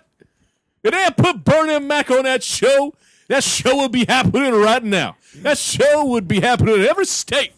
[0.84, 2.94] If they had put Bernie Mac on that show,
[3.28, 5.18] that show would be happening right now.
[5.38, 7.54] That show would be happening in every state,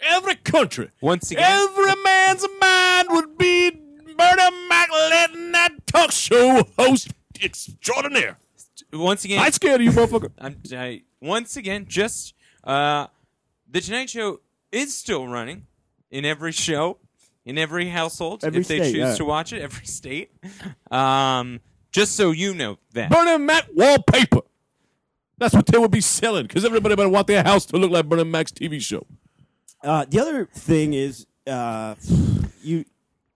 [0.00, 0.90] every country.
[1.00, 8.38] Once again, Every man's mind would be Bernie Mac letting that talk show host extraordinaire.
[8.92, 10.30] once again, I ain't scared of you, motherfucker.
[10.38, 13.08] I'm I, once again just uh,
[13.68, 14.40] the Tonight Show
[14.70, 15.66] is still running
[16.12, 16.98] in every show,
[17.44, 19.14] in every household, Every if they state, choose yeah.
[19.16, 20.30] to watch it, every state.
[20.92, 23.10] Um, just so you know that.
[23.10, 24.42] Bernie Mac wallpaper.
[25.38, 28.08] That's what they would be selling because everybody better want their house to look like
[28.08, 29.04] Bernie Mac's TV show.
[29.82, 31.96] Uh, the other thing is, uh,
[32.62, 32.84] you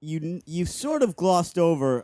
[0.01, 2.03] you you sort of glossed over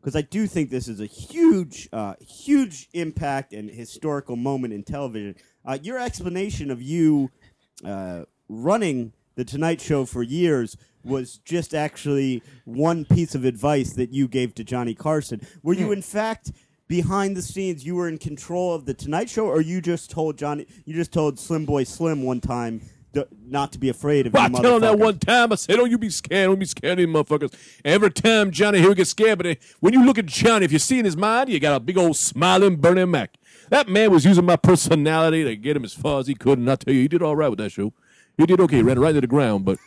[0.00, 4.84] because I do think this is a huge, uh, huge impact and historical moment in
[4.84, 5.34] television.
[5.64, 7.32] Uh, your explanation of you
[7.84, 14.12] uh, running the Tonight Show for years was just actually one piece of advice that
[14.12, 15.40] you gave to Johnny Carson.
[15.62, 16.52] Were you in fact?
[16.88, 20.38] Behind the scenes, you were in control of the Tonight Show, or you just told
[20.38, 22.80] Johnny, you just told Slim Boy Slim one time
[23.44, 25.52] not to be afraid of Well, I tell him that one time.
[25.52, 26.48] I said, "Don't you be scared.
[26.48, 27.52] Don't be scared of these motherfuckers."
[27.84, 30.78] Every time Johnny here gets scared, but uh, when you look at Johnny, if you
[30.78, 33.36] see in his mind, you got a big old smiling Bernie Mac.
[33.70, 36.70] That man was using my personality to get him as far as he could, and
[36.70, 37.92] I tell you, he did all right with that show.
[38.36, 38.76] He did okay.
[38.76, 39.78] He ran right to the ground, but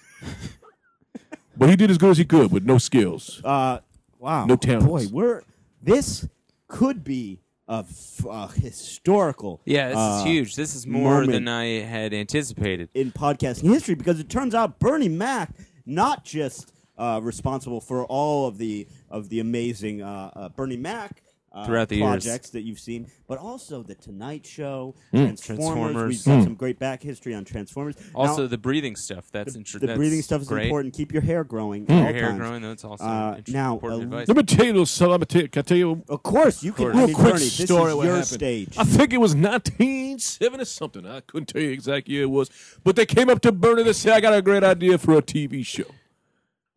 [1.58, 3.42] but he did as good as he could with no skills.
[3.44, 3.80] Uh,
[4.18, 4.46] wow.
[4.46, 4.86] No talents.
[4.86, 5.44] Boy, we're
[5.82, 6.28] this
[6.68, 9.62] could be a, f- a historical.
[9.66, 10.56] Yeah, this uh, is huge.
[10.56, 11.32] This is more moment.
[11.34, 12.90] than I had anticipated.
[12.94, 15.52] in podcasting history because it turns out Bernie Mac
[15.86, 21.22] not just uh, responsible for all of the of the amazing uh, uh, Bernie Mac.
[21.52, 22.06] Uh, Throughout the years.
[22.26, 25.18] projects that you've seen, but also the Tonight Show, Hmm.
[25.34, 25.46] Transformers.
[25.46, 26.26] Transformers.
[26.28, 27.96] We've got some great back history on Transformers.
[28.14, 29.32] Also, Now, the breathing stuff.
[29.32, 29.90] That's the, interesting.
[29.90, 30.66] the breathing stuff is great.
[30.66, 30.94] important.
[30.94, 31.90] Keep your hair growing.
[31.90, 32.38] At Your all hair times.
[32.40, 32.62] growing.
[32.62, 34.28] That's also Uh, inter- now, important uh, advice.
[34.28, 35.10] Let me tell you a little.
[35.10, 36.86] Let me tell you, can I tell you Of course, you can.
[36.92, 36.96] course.
[36.96, 37.90] I mean, quick Bernie, this story.
[37.92, 38.26] is what happened.
[38.28, 38.78] stage.
[38.78, 41.06] I think it was 1970 something.
[41.08, 42.52] I couldn't tell you exact year it was,
[42.84, 43.82] but they came up to Bernie.
[43.82, 45.86] They said, "I got a great idea for a TV show."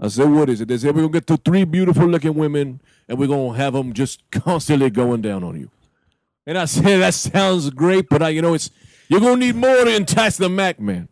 [0.02, 2.80] I said, "What is it?" They said, "We're gonna get the three beautiful looking women,
[3.08, 5.70] and we're gonna have them just constantly going down on you."
[6.44, 8.70] And I said, "That sounds great, but I, you know, it's
[9.08, 11.06] you're gonna need more to entice the Mac man."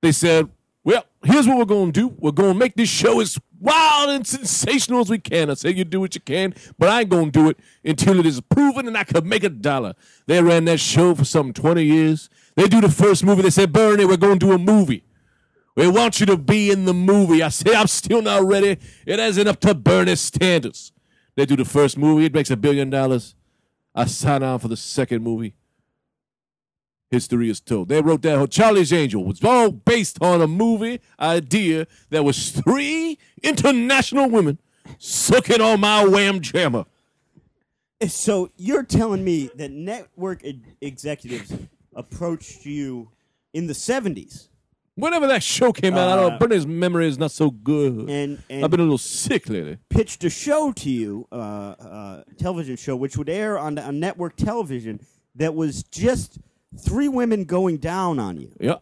[0.00, 0.48] They said,
[0.84, 2.14] "Well, here's what we're gonna do.
[2.18, 5.84] We're gonna make this show as wild and sensational as we can." I said, "You
[5.84, 8.96] do what you can, but I ain't gonna do it until it is proven and
[8.96, 12.30] I could make a dollar." They ran that show for some twenty years.
[12.56, 13.42] They do the first movie.
[13.42, 15.04] They said, "Bernie, we're gonna do a movie."
[15.76, 17.42] We want you to be in the movie.
[17.42, 18.78] I say I'm still not ready.
[19.06, 20.92] It isn't up to Bernie's standards.
[21.34, 22.26] They do the first movie.
[22.26, 23.34] It makes a billion dollars.
[23.94, 25.54] I sign on for the second movie.
[27.10, 27.88] History is told.
[27.88, 32.50] They wrote that whole Charlie's Angel was all based on a movie idea that was
[32.50, 34.58] three international women
[34.98, 36.86] sucking on my wham jammer.
[38.08, 40.42] So you're telling me that network
[40.80, 41.52] executives
[41.94, 43.10] approached you
[43.52, 44.48] in the 70s
[44.96, 46.36] Whenever that show came out, I don't know.
[46.36, 48.08] Uh, Bernie's memory is not so good.
[48.08, 49.78] and and I've been a little sick lately.
[49.90, 54.36] pitched a show to you, uh, uh, television show, which would air on, on network
[54.36, 55.00] television
[55.34, 56.38] that was just
[56.78, 58.52] three women going down on you.
[58.60, 58.76] Yeah.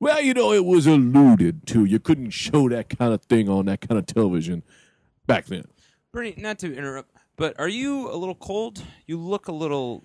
[0.00, 1.84] Well, you know, it was alluded to.
[1.84, 4.62] You couldn't show that kind of thing on that kind of television
[5.26, 5.64] back then.
[6.12, 8.82] Bernie, not to interrupt, but are you a little cold?
[9.06, 10.04] You look a little.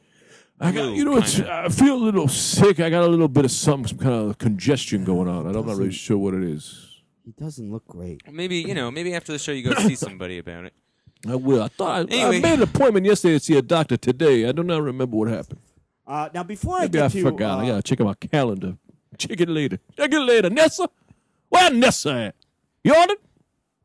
[0.62, 1.40] I got, you know, it's.
[1.40, 2.80] I feel a little sick.
[2.80, 5.48] I got a little bit of some, some kind of congestion going on.
[5.48, 6.88] I'm not really sure what it is.
[7.26, 8.22] He doesn't look great.
[8.32, 8.92] Maybe you know.
[8.92, 10.74] Maybe after the show, you go see somebody about it.
[11.28, 11.64] I will.
[11.64, 12.38] I thought I, Anyway.
[12.38, 14.48] I made an appointment yesterday to see a doctor today.
[14.48, 15.60] I do not remember what happened.
[16.08, 17.60] Uh, now, before I Maybe get I to forgot.
[17.60, 18.78] uh, I gotta check out my calendar.
[19.18, 19.80] Check it later.
[19.98, 20.50] Check it later.
[20.50, 20.90] Nessa,
[21.50, 22.36] where Nessa at?
[22.84, 23.20] You on it?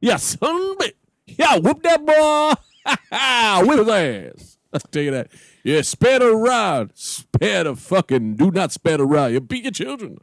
[0.00, 0.92] Yeah, son of a bitch.
[1.26, 2.52] Yeah, whoop that boy.
[3.66, 4.58] Whip his ass.
[4.72, 5.28] I'll tell you that.
[5.66, 6.92] Yeah, spare the rod.
[6.94, 8.36] Spare the fucking.
[8.36, 9.32] Do not spare the rod.
[9.32, 10.18] You beat your children.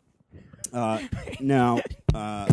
[0.71, 0.99] uh,
[1.41, 1.81] now,
[2.13, 2.47] uh,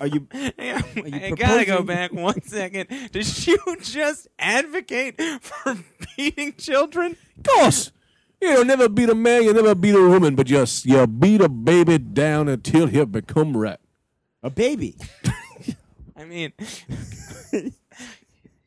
[0.00, 0.26] are you?
[0.58, 2.88] Yeah, you I gotta go proposing- back one second.
[3.12, 5.76] Did you just advocate for
[6.16, 7.16] beating children?
[7.38, 7.92] Of course.
[8.42, 11.48] You'll never beat a man, you'll never beat a woman, but just you beat a
[11.48, 13.78] baby down until he become rat.
[14.42, 14.96] A baby.
[16.16, 16.52] I mean,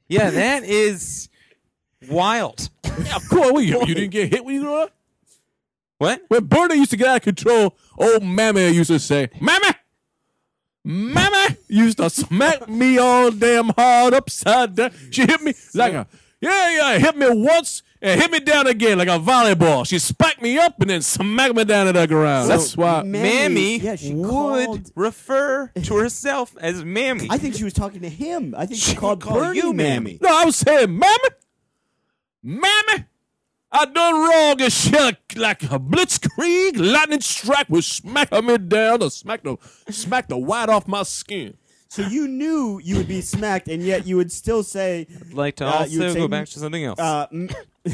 [0.08, 1.29] yeah, that is
[2.10, 2.70] wild.
[3.00, 3.52] Yeah, of course.
[3.54, 4.92] Well, you, you didn't get hit when you grew up?
[6.00, 6.22] What?
[6.28, 9.70] When Bernie used to get out of control, old Mammy used to say, Mammy!
[10.84, 11.56] Mammy!
[11.70, 14.92] used to smack me all damn hard upside down.
[15.12, 16.08] She hit me like a
[16.42, 19.86] yeah, yeah, hit me once and hit me down again like a volleyball.
[19.86, 22.50] She spiked me up and then smacked me down to the ground.
[22.50, 23.04] That's why.
[23.04, 24.92] Mammy yeah, she would called.
[24.96, 27.28] refer to herself as Mammy.
[27.30, 28.56] I think she was talking to him.
[28.58, 30.18] I think she, She called called Bernie you Mammy.
[30.18, 30.20] Mammy.
[30.22, 31.30] No, I was saying, mammy,
[32.44, 33.06] mammy,
[33.72, 39.00] I done wrong and shit like, like a blitzkrieg lightning strike was smacking me down
[39.02, 39.58] to smack the
[39.90, 41.56] smack the white off my skin.
[41.88, 45.56] So you knew you would be smacked, and yet you would still say, I'd like
[45.58, 47.00] to Uh, you also say- go back to something else.
[47.00, 47.50] uh, m-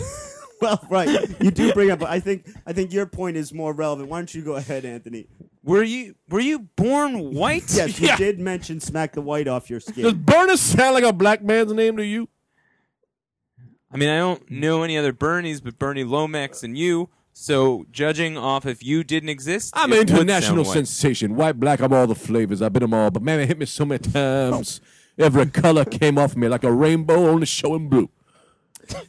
[0.61, 1.09] "Well, right."
[1.41, 4.09] You do bring up, but I think I think your point is more relevant.
[4.09, 5.27] Why don't you go ahead, Anthony?
[5.63, 7.63] were you were you born white?
[7.75, 8.17] Yes, you Yeah.
[8.17, 10.03] did mention "smack the white off your skin.
[10.03, 12.27] Does skin." Bernie sound like a black man's name to you?
[13.95, 17.07] I mean, I don't know any other Bernies but Bernie Lomax and you.
[17.31, 21.35] So judging off if you didn't exist, I'm it an would sound international sensation.
[21.37, 22.61] White, black, I'm all the flavors.
[22.61, 23.09] I've been them all.
[23.09, 24.81] But man, it hit me so many times.
[25.17, 28.09] Every color came off me like a rainbow only showing blue.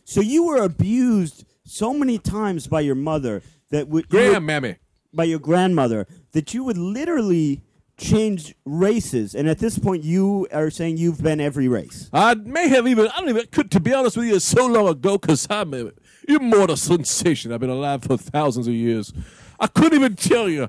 [0.04, 4.76] So you were abused so many times by your mother that would- Grandmammy.
[5.12, 7.62] by your grandmother that you would literally
[7.96, 12.10] change races, and at this point, you are saying you've been every race.
[12.12, 14.66] I may have even, I don't even, could, to be honest with you, it's so
[14.66, 15.92] long ago because I'm a
[16.28, 17.52] immortal sensation.
[17.52, 19.12] I've been alive for thousands of years.
[19.58, 20.68] I couldn't even tell you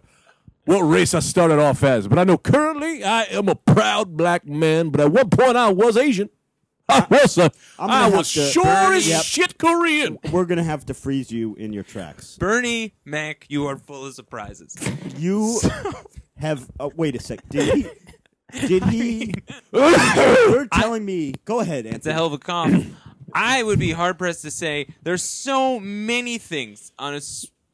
[0.65, 4.45] what race I started off as, but I know currently I am a proud black
[4.45, 6.29] man, but at one point I was Asian.
[6.89, 9.23] I ah, was a, I'm gonna I was to- sure as Yep.
[9.23, 10.17] shit Korean.
[10.31, 12.37] We're gonna have to freeze you in your tracks.
[12.37, 14.73] Bernie Mac, you are full of surprises.
[15.17, 15.59] You
[16.39, 16.69] have.
[16.79, 17.47] Uh, wait a sec.
[17.49, 17.73] Did
[18.53, 18.67] he?
[18.67, 19.33] Did he?
[19.73, 21.33] You're telling me.
[21.45, 22.71] Go ahead, It's a hell of a cough.
[23.33, 27.21] I would be hard pressed to say there's so many things on a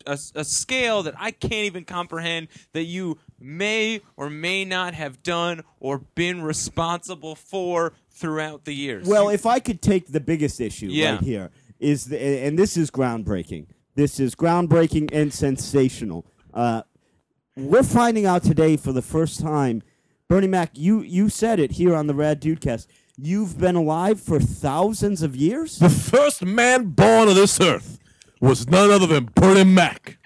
[0.06, 5.62] a scale that I can't even comprehend that you may or may not have done
[5.80, 9.08] or been responsible for throughout the years.
[9.08, 11.14] Well, if I could take the biggest issue Yeah.
[11.16, 13.68] right here is, the, and this is groundbreaking.
[13.96, 16.26] This is groundbreaking and sensational.
[16.54, 16.82] Uh,
[17.56, 19.84] we're finding out today for the first time,
[20.28, 20.72] Bernie Mac.
[20.74, 22.88] You you said it here on the Rad Dudecast.
[23.16, 25.78] You've been alive for thousands of years.
[25.78, 28.00] The first man born on this earth
[28.42, 30.18] was none other than Bernie Mac.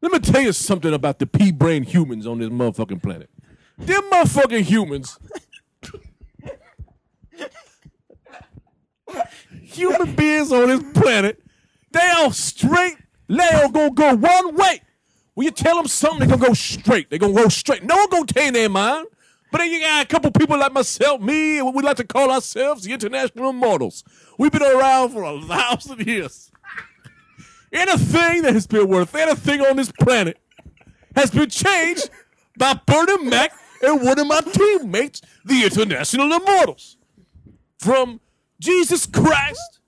[0.00, 3.30] Let me tell you something about the pea brain humans on this motherfucking planet.
[3.78, 5.18] Them motherfucking humans.
[9.60, 11.42] Human beings on this planet,
[11.92, 12.96] they all straight.
[13.28, 14.81] They all gonna go one way.
[15.34, 17.08] When you tell them something, they're gonna go straight.
[17.10, 17.82] They're gonna go straight.
[17.82, 19.06] No one gonna change their mind.
[19.50, 22.04] But then you got a couple people like myself, me, and what we like to
[22.04, 24.02] call ourselves the international immortals.
[24.38, 26.50] We've been around for a thousand years.
[27.72, 30.38] Anything that has been worth anything on this planet
[31.14, 32.08] has been changed
[32.56, 33.52] by Bernie Mac
[33.82, 36.96] and one of my teammates, the international immortals.
[37.78, 38.20] From
[38.60, 39.80] Jesus Christ.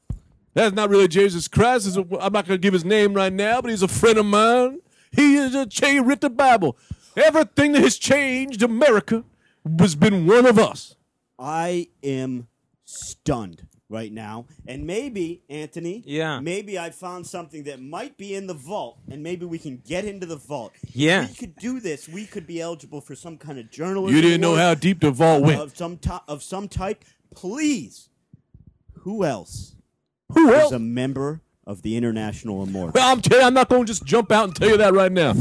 [0.54, 1.96] That's not really Jesus Christ.
[1.96, 4.80] I'm not going to give his name right now, but he's a friend of mine.
[5.14, 6.76] He is a chain writ the Bible.
[7.16, 9.24] Everything that has changed America
[9.78, 10.96] has been one of us.
[11.38, 12.48] I am
[12.84, 14.46] stunned right now.
[14.66, 16.40] And maybe, Anthony, Yeah.
[16.40, 20.04] maybe I found something that might be in the vault, and maybe we can get
[20.04, 20.72] into the vault.
[20.92, 21.24] Yeah.
[21.24, 24.14] If we could do this, we could be eligible for some kind of journalism.
[24.16, 25.60] You didn't know how deep the vault went.
[25.60, 27.04] of some to- of some type.
[27.34, 28.08] Please,
[29.00, 29.76] who else
[30.32, 30.72] Who is else?
[30.72, 32.92] a member of the International Immortal?
[32.94, 34.92] Well, I'm telling you, I'm not going to just jump out and tell you that
[34.94, 35.34] right now.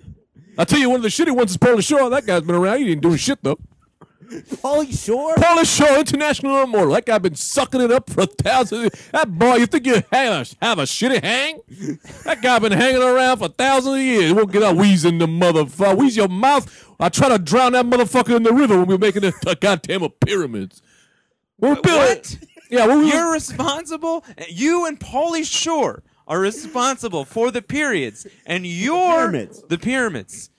[0.58, 2.08] I tell you, one of the shitty ones is Pauly Shore.
[2.10, 2.78] That guy's been around.
[2.80, 3.58] He ain't doing shit though.
[4.24, 5.34] Pauly Shore.
[5.34, 6.94] Pauly Shore, international immortal.
[6.94, 8.90] That guy's been sucking it up for a thousand.
[9.12, 11.60] That boy, you think you have a, have a shitty hang?
[12.24, 14.24] That guy's been hanging around for thousands of years.
[14.26, 15.96] He won't get out wheezing the motherfucker.
[15.98, 16.94] Wheeze your mouth.
[17.00, 19.56] I try to drown that motherfucker in the river when we were making the, the
[19.56, 20.80] goddamn pyramids.
[21.56, 22.38] When we built- What?
[22.74, 24.24] Yeah, when we You're responsible.
[24.48, 29.62] You and Pauly Shore are responsible for the periods, and you're pyramids.
[29.68, 30.50] the pyramids,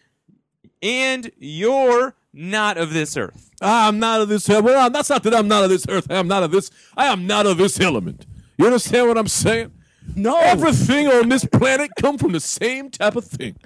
[0.82, 3.52] and you're not of this earth.
[3.62, 4.48] I'm not of this.
[4.48, 6.08] Well, that's not that I'm not of this earth.
[6.10, 6.72] I'm not of this.
[6.96, 8.26] I am not of this element.
[8.58, 9.72] You understand what I'm saying?
[10.16, 10.38] No.
[10.38, 13.58] Everything on this planet come from the same type of thing.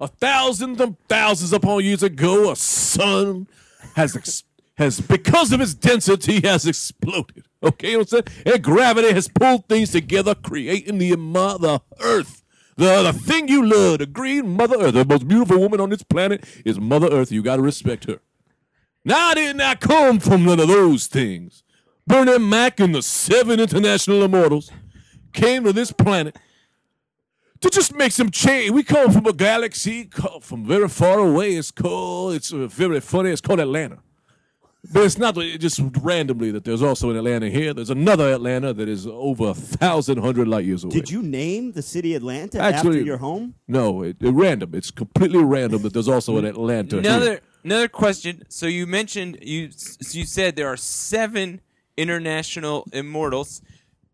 [0.00, 3.46] A thousand and thousands upon years ago, a sun
[3.94, 4.14] has
[4.78, 7.44] has because of its density has exploded.
[7.62, 8.54] Okay, you know what I'm saying?
[8.54, 12.44] And gravity has pulled things together, creating the mother Earth.
[12.76, 16.04] The, the thing you love, the green Mother Earth, the most beautiful woman on this
[16.04, 17.32] planet is Mother Earth.
[17.32, 18.20] You got to respect her.
[19.04, 21.64] Now I did not come from none of those things.
[22.06, 24.70] Bernie Mac and the seven international immortals
[25.32, 26.36] came to this planet
[27.60, 28.70] to just make some change.
[28.70, 30.08] We come from a galaxy
[30.40, 31.54] from very far away.
[31.56, 33.98] It's called, it's very funny, it's called Atlanta.
[34.90, 37.74] But it's not just randomly that there's also an Atlanta here.
[37.74, 40.94] There's another Atlanta that is over a thousand hundred light years away.
[40.94, 43.54] Did you name the city Atlanta Actually- after your home?
[43.66, 44.74] No, it, it random.
[44.74, 46.98] It's completely random that there's also an Atlanta.
[46.98, 47.40] Another here.
[47.64, 48.44] another question.
[48.48, 49.70] So you mentioned you
[50.10, 51.60] you said there are seven
[51.96, 53.60] international immortals.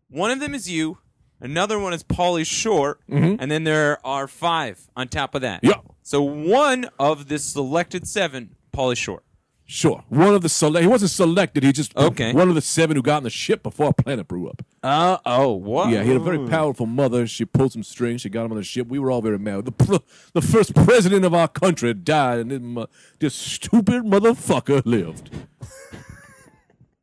[0.09, 0.97] One of them is you.
[1.41, 5.61] Another one is Pauly Shore, and then there are five on top of that.
[5.61, 5.67] Mm-hmm.
[5.67, 5.93] Yeah.
[6.01, 9.21] So one of the selected seven, Pauly Shore.
[9.67, 10.83] Sure, one of the select.
[10.83, 11.63] He wasn't selected.
[11.63, 12.33] He just Okay.
[12.33, 14.61] One of the seven who got on the ship before our planet blew up.
[14.83, 15.89] Uh oh, what?
[15.89, 17.25] Yeah, he had a very powerful mother.
[17.25, 18.21] She pulled some strings.
[18.21, 18.87] She got him on the ship.
[18.87, 19.65] We were all very mad.
[19.65, 19.95] The, pr-
[20.33, 22.87] the first president of our country died, and this, mo-
[23.19, 25.31] this stupid motherfucker lived.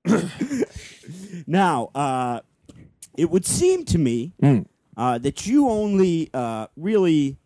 [1.47, 2.41] Now, uh,
[3.17, 4.67] it would seem to me Mm.
[4.97, 7.39] uh, that you only uh, really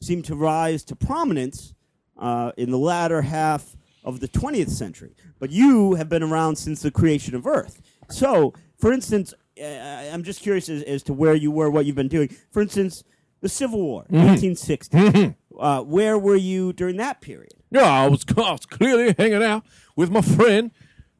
[0.00, 1.74] seem to rise to prominence
[2.16, 5.14] uh, in the latter half of the 20th century.
[5.38, 7.80] But you have been around since the creation of Earth.
[8.10, 11.96] So, for instance, uh, I'm just curious as, as to where you were, what you've
[11.96, 12.28] been doing.
[12.50, 13.02] For instance,
[13.40, 14.26] the Civil War, Mm-hmm.
[14.26, 15.34] 1860.
[15.58, 17.54] Uh, where were you during that period?
[17.70, 19.64] Yeah, I was, I was clearly hanging out
[19.96, 20.70] with my friend,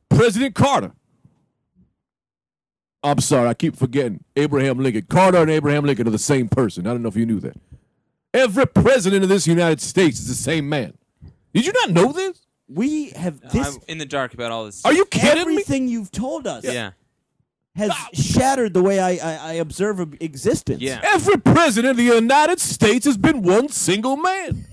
[0.08, 0.92] President Carter.
[3.02, 5.02] I'm sorry, I keep forgetting Abraham Lincoln.
[5.08, 6.86] Carter and Abraham Lincoln are the same person.
[6.86, 7.56] I don't know if you knew that.
[8.32, 10.94] Every president of this United States is the same man.
[11.52, 12.43] Did you not know this?
[12.68, 13.66] We have this.
[13.76, 14.84] I'm in the dark about all this.
[14.84, 15.52] Are you kidding me?
[15.54, 16.92] everything you've told us Yeah.
[17.74, 20.80] has shattered the way I, I, I observe of existence.
[20.80, 21.00] Yeah.
[21.02, 24.66] Every president of the United States has been one single man.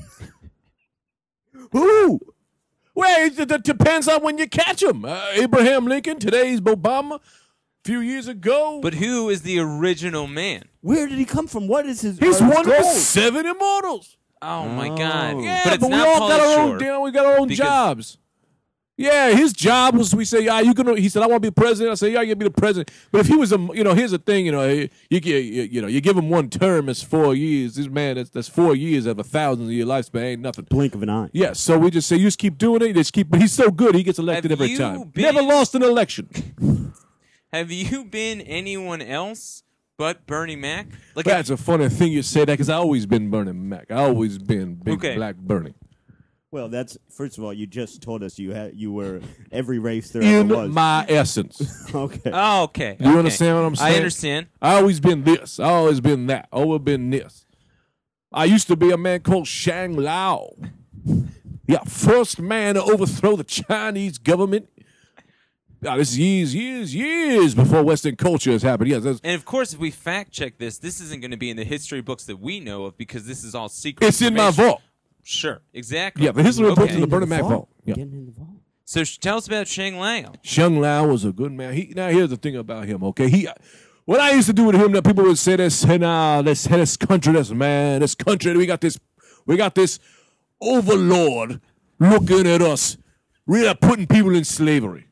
[1.72, 2.20] Who?
[2.94, 5.06] Well, it, it depends on when you catch him.
[5.06, 7.20] Uh, Abraham Lincoln, today's Obama, a
[7.86, 8.80] few years ago.
[8.82, 10.66] But who is the original man?
[10.82, 11.68] Where did he come from?
[11.68, 12.20] What is his?
[12.20, 13.02] he's are his one of the goals?
[13.08, 14.18] seven immortals.
[14.42, 14.98] Oh, my oh.
[14.98, 15.42] God!
[15.44, 16.62] Yeah, but it's we not all got Pauly our Shore.
[16.74, 16.78] own.
[16.80, 18.18] damn, we got our own Because- jobs.
[18.98, 20.96] Yeah, his job was we say, yeah, you can.
[20.96, 21.92] He said, I want to be president.
[21.92, 22.92] I said, yeah, you can be the president.
[23.12, 25.64] But if he was a, you know, here's the thing, you know, you get, you,
[25.64, 27.76] you know, you give him one term, it's four years.
[27.76, 30.66] This man, that's, that's four years of a thousand year lifespan, ain't nothing.
[30.66, 31.30] Blink of an eye.
[31.34, 32.90] Yeah, so we just say, you just keep doing it.
[32.90, 33.30] You just keep.
[33.32, 35.04] But he's so good, he gets elected Have every you time.
[35.06, 36.30] been- Never lost an election.
[37.52, 39.64] Have you been anyone else
[40.02, 40.88] but Bernie Mac?
[41.14, 43.92] Like, That's a funny thing you say that because I've always been Bernie Mac.
[43.92, 45.14] I've always been big Okay.
[45.16, 45.76] black Bernie.
[46.50, 47.54] Well, that's first of all.
[47.54, 49.22] You just told us you had you were
[49.52, 50.72] every race there ever In was.
[50.72, 51.88] my essence.
[51.96, 52.32] okay.
[52.34, 52.98] oh, okay.
[53.00, 53.20] You okay.
[53.20, 53.94] understand what I'm saying?
[53.94, 54.48] I understand.
[54.60, 55.60] I always been this.
[55.60, 56.50] I always been that.
[56.52, 57.46] I always been this.
[58.34, 60.56] I used to be a man called Shang Lao.
[61.68, 64.68] Yeah, first man to overthrow the Chinese government.
[65.84, 68.90] Yeah, this is years, years, years before Western culture has happened.
[68.92, 71.58] Yes, And of course, if we fact check this, this isn't going to be in
[71.58, 74.06] the history books that we know of because this is all secret.
[74.08, 74.82] it's in my vault.
[75.24, 76.26] Sure, exactly.
[76.26, 76.82] Yeah, the history Okay.
[76.82, 77.52] books in the Bernie the Mac vault.
[77.52, 77.70] vault.
[77.86, 77.96] Yeah.
[77.96, 78.50] Getting in the vault.
[78.86, 80.34] So tell us about Shang Lao.
[80.44, 81.74] Shang Lao was a good man.
[81.74, 83.04] He now here's the thing about him.
[83.06, 83.48] Okay, he
[84.06, 86.66] what I used to do with him that people would say this, hey, nah, this
[86.66, 89.00] this country, this man, this country, we got this,
[89.46, 89.98] we got this
[90.60, 91.62] overlord
[92.00, 92.98] looking at us,
[93.46, 95.06] really putting people in slavery.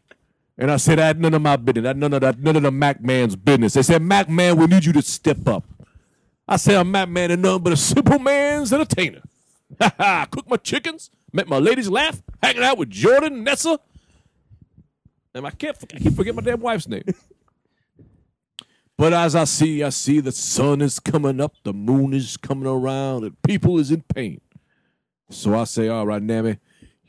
[0.59, 1.83] And I said, that none of my business.
[1.83, 3.73] That none of that, none of the Mac man's business.
[3.73, 5.63] They said, Mac man, we need you to step up.
[6.45, 9.21] I said, I'm Mac man and nothing but a simple man's entertainer.
[9.79, 10.27] Ha ha!
[10.29, 13.79] Cook my chickens, make my ladies laugh, hanging out with Jordan Nessa.
[15.33, 17.03] And I can't, I keep forgetting my damn wife's name.
[18.97, 22.65] but as I see, I see the sun is coming up, the moon is coming
[22.65, 24.41] around, and people is in pain.
[25.29, 26.57] So I say, all right, Nammy,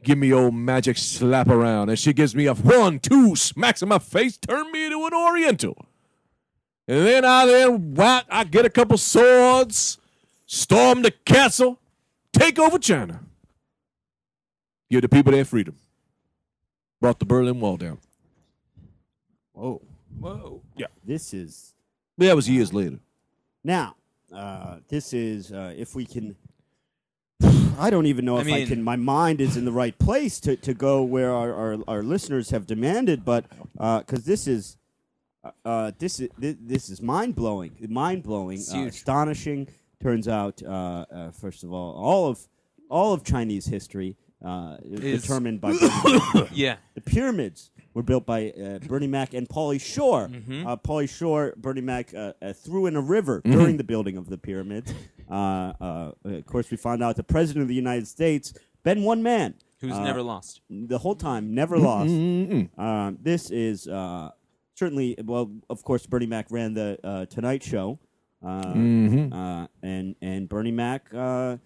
[0.03, 1.89] give me old magic slap around.
[1.89, 5.15] And she gives me a one, two smacks in my face, turn me into an
[5.15, 5.87] Oriental.
[6.89, 9.99] And then I then whack, I get a couple swords,
[10.47, 11.79] storm the castle,
[12.33, 13.21] take over China.
[14.91, 15.77] Give the people their freedom.
[17.01, 17.99] Brought the Berlin Wall down.
[19.53, 19.81] Whoa.
[20.19, 20.63] Whoa.
[20.77, 20.87] Yeah.
[21.05, 21.75] This is
[22.19, 22.99] That was years later.
[23.63, 23.95] now.
[24.33, 26.37] Uh, this is uh, if we can.
[27.79, 28.83] I don't even know I if I can.
[28.83, 32.51] My mind is in the right place to, to go where our, our, our listeners
[32.51, 34.77] have demanded, but because this is
[35.43, 39.69] uh, uh, this is this, this is mind blowing, mind blowing, uh, astonishing.
[40.03, 42.47] Turns out, uh, uh, first of all, all of
[42.91, 45.71] all of Chinese history uh, is Is- determined by
[46.53, 46.77] Yeah.
[46.95, 50.29] the pyramids were built by uh, Bernie Mac and Pauly Shore.
[50.29, 50.67] Mm-hmm.
[50.67, 53.53] Uh, Pauly Shore, Bernie Mac uh, uh, threw in a river Mm-hmm.
[53.59, 54.93] during the building of the pyramids.
[55.31, 58.53] Uh, uh, of course, we found out the president of the United States
[58.83, 60.61] been one man Who's Uh, never lost.
[60.69, 62.11] the whole time, never lost.
[62.11, 64.31] Um, this is uh,
[64.75, 65.51] certainly well.
[65.71, 67.99] Of course, Bernie Mac ran the uh, Tonight Show,
[68.45, 71.57] uh, and and Bernie Mac uh,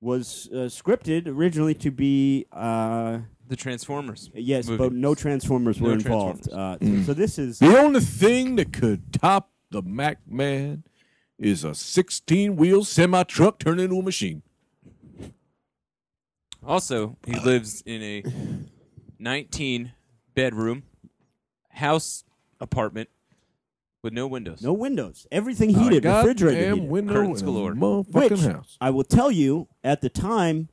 [0.00, 4.30] was uh, scripted originally to be uh, the Transformers.
[4.34, 4.78] Yes, movie.
[4.78, 6.50] but no Transformers were No involved.
[6.52, 10.84] Uh, so, so this is The only thing that could top the Mac Man
[11.38, 14.42] is a 16 wheel semi truck turned into a machine.
[16.66, 18.22] Also, he lives in a
[19.18, 19.92] 19
[20.34, 20.84] bedroom
[21.70, 22.24] house
[22.60, 23.08] apartment
[24.02, 24.62] with no windows.
[24.62, 25.26] no windows.
[25.30, 26.60] Everything heated, A refrigerated.
[26.62, 26.90] goddamn heated.
[26.90, 27.72] window Curtains in a galore.
[27.74, 28.76] Motherfucking Which house.
[28.80, 30.68] I will tell you at the time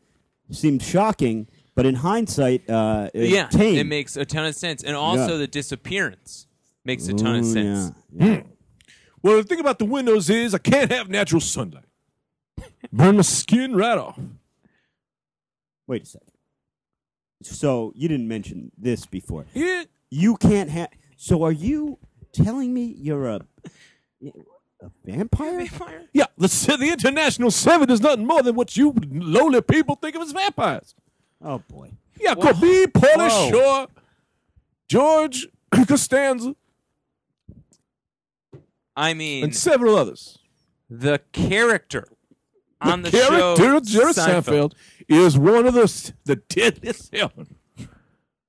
[0.49, 3.77] seemed shocking, but in hindsight, uh, it yeah, tame.
[3.77, 5.37] it makes a ton of sense, and also Yeah.
[5.37, 6.47] the disappearance
[6.85, 7.91] makes a ton of Ooh, sense.
[8.13, 8.43] yeah, yeah.
[9.23, 11.85] Well, the thing about the windows is I can't have natural sunlight.
[12.91, 14.19] Burn my skin right off.
[15.87, 16.31] Wait a second.
[17.43, 19.45] So you didn't mention this before.
[19.53, 19.83] Yeah.
[20.09, 20.89] You can't have.
[21.15, 21.97] So are you
[22.33, 23.41] telling me you're a
[24.81, 25.67] a vampire?
[26.13, 30.23] Yeah, the, the International Seven is nothing more than what you lowly people think of
[30.23, 30.95] as vampires.
[31.43, 31.91] Oh boy.
[32.19, 33.49] Yeah, could be Pauly Whoa.
[33.49, 33.87] Shore,
[34.89, 35.47] George
[35.87, 36.55] Costanza,
[38.95, 40.37] I mean, and several others.
[40.89, 42.05] the character
[42.81, 44.73] on the, character show of Jerry Seinfeld
[45.07, 47.13] is one of the the deadliest.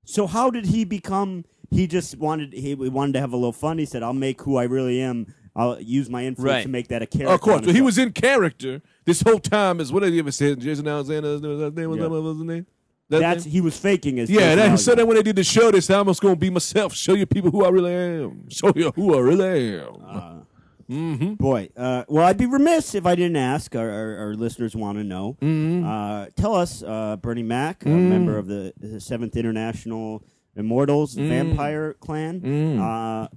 [0.05, 1.45] So how did he become?
[1.71, 3.79] He just wanted he wanted to have a little fun.
[3.79, 5.33] He said, "I'll make who I really am.
[5.55, 6.63] I'll use my influence Right.
[6.63, 9.81] to make that a character." Of course, on he was in character this whole time.
[9.81, 10.55] Is what did he ever say?
[10.57, 11.29] Jason Alexander.
[11.33, 11.91] His name was his name.
[11.95, 12.07] Yeah.
[12.09, 12.67] what was his name?
[13.13, 14.31] That That's he was faking his.
[14.31, 14.83] Yeah, that, personality.
[14.83, 16.95] so then when they did the show, they said, I'm just going to be myself,
[16.95, 18.49] show you people who I really am.
[18.49, 20.47] Show you who I really am.
[20.91, 21.35] mm-hmm.
[21.35, 23.75] Boy, uh, well, I'd be remiss if I didn't ask.
[23.77, 25.37] Our, our, our listeners want to know.
[25.41, 25.87] Mm-hmm.
[25.87, 30.25] Uh, tell us, uh, Bernie Mac, a member of the, the Seventh International
[30.57, 31.29] Immortals Mm.
[31.29, 33.29] Vampire Clan, uh,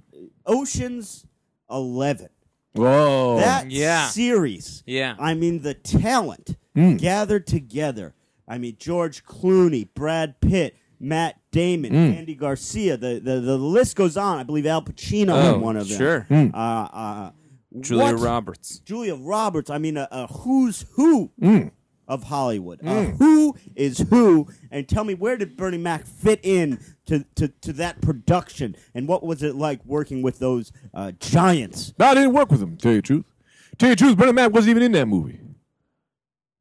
[0.44, 1.26] Ocean's
[1.70, 2.28] Eleven.
[2.72, 3.38] Whoa.
[3.38, 4.08] that yeah.
[4.08, 4.82] series.
[4.86, 5.16] Yeah.
[5.18, 6.98] I mean, the talent Mm.
[6.98, 8.14] gathered together.
[8.48, 12.16] I mean, George Clooney, Brad Pitt, Matt Damon, Mm.
[12.18, 12.96] Andy Garcia.
[12.96, 14.38] The, the the list goes on.
[14.38, 15.98] I believe Al Pacino Oh, one of them.
[15.98, 16.26] sure.
[16.30, 16.54] Mm.
[16.54, 17.30] Uh, uh,
[17.80, 18.78] Julia what- Roberts.
[18.80, 19.68] Julia Roberts.
[19.70, 21.70] I mean, a, a who's who Mm.
[22.08, 22.80] of Hollywood.
[22.84, 24.46] A who is who?
[24.70, 28.76] And tell me, where did Bernie Mac fit in to, to, to that production?
[28.94, 31.92] And what was it like working with those uh, giants?
[31.98, 33.24] No, I didn't work with him, tell you the truth.
[33.76, 35.40] Tell you the truth, Bernie Mac wasn't even in that movie.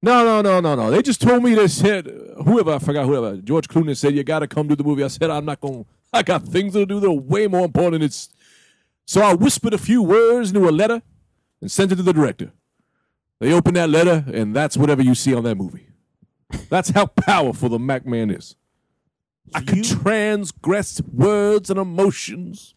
[0.05, 0.91] No, no, no, no, no.
[0.91, 2.05] They just told me they said
[2.45, 5.03] whoever I forgot whoever George Clooney said you got to come do the movie.
[5.03, 5.83] I said I'm not going.
[6.13, 8.03] I got things to do that are way more important.
[8.03, 8.29] It's
[9.07, 11.01] so I whispered a few words into a letter
[11.59, 12.51] and sent it to the director.
[13.39, 15.87] They opened that letter and that's whatever you see on that movie.
[16.69, 18.55] That's how powerful the Mac Man is.
[19.55, 22.75] I could transgress words and emotions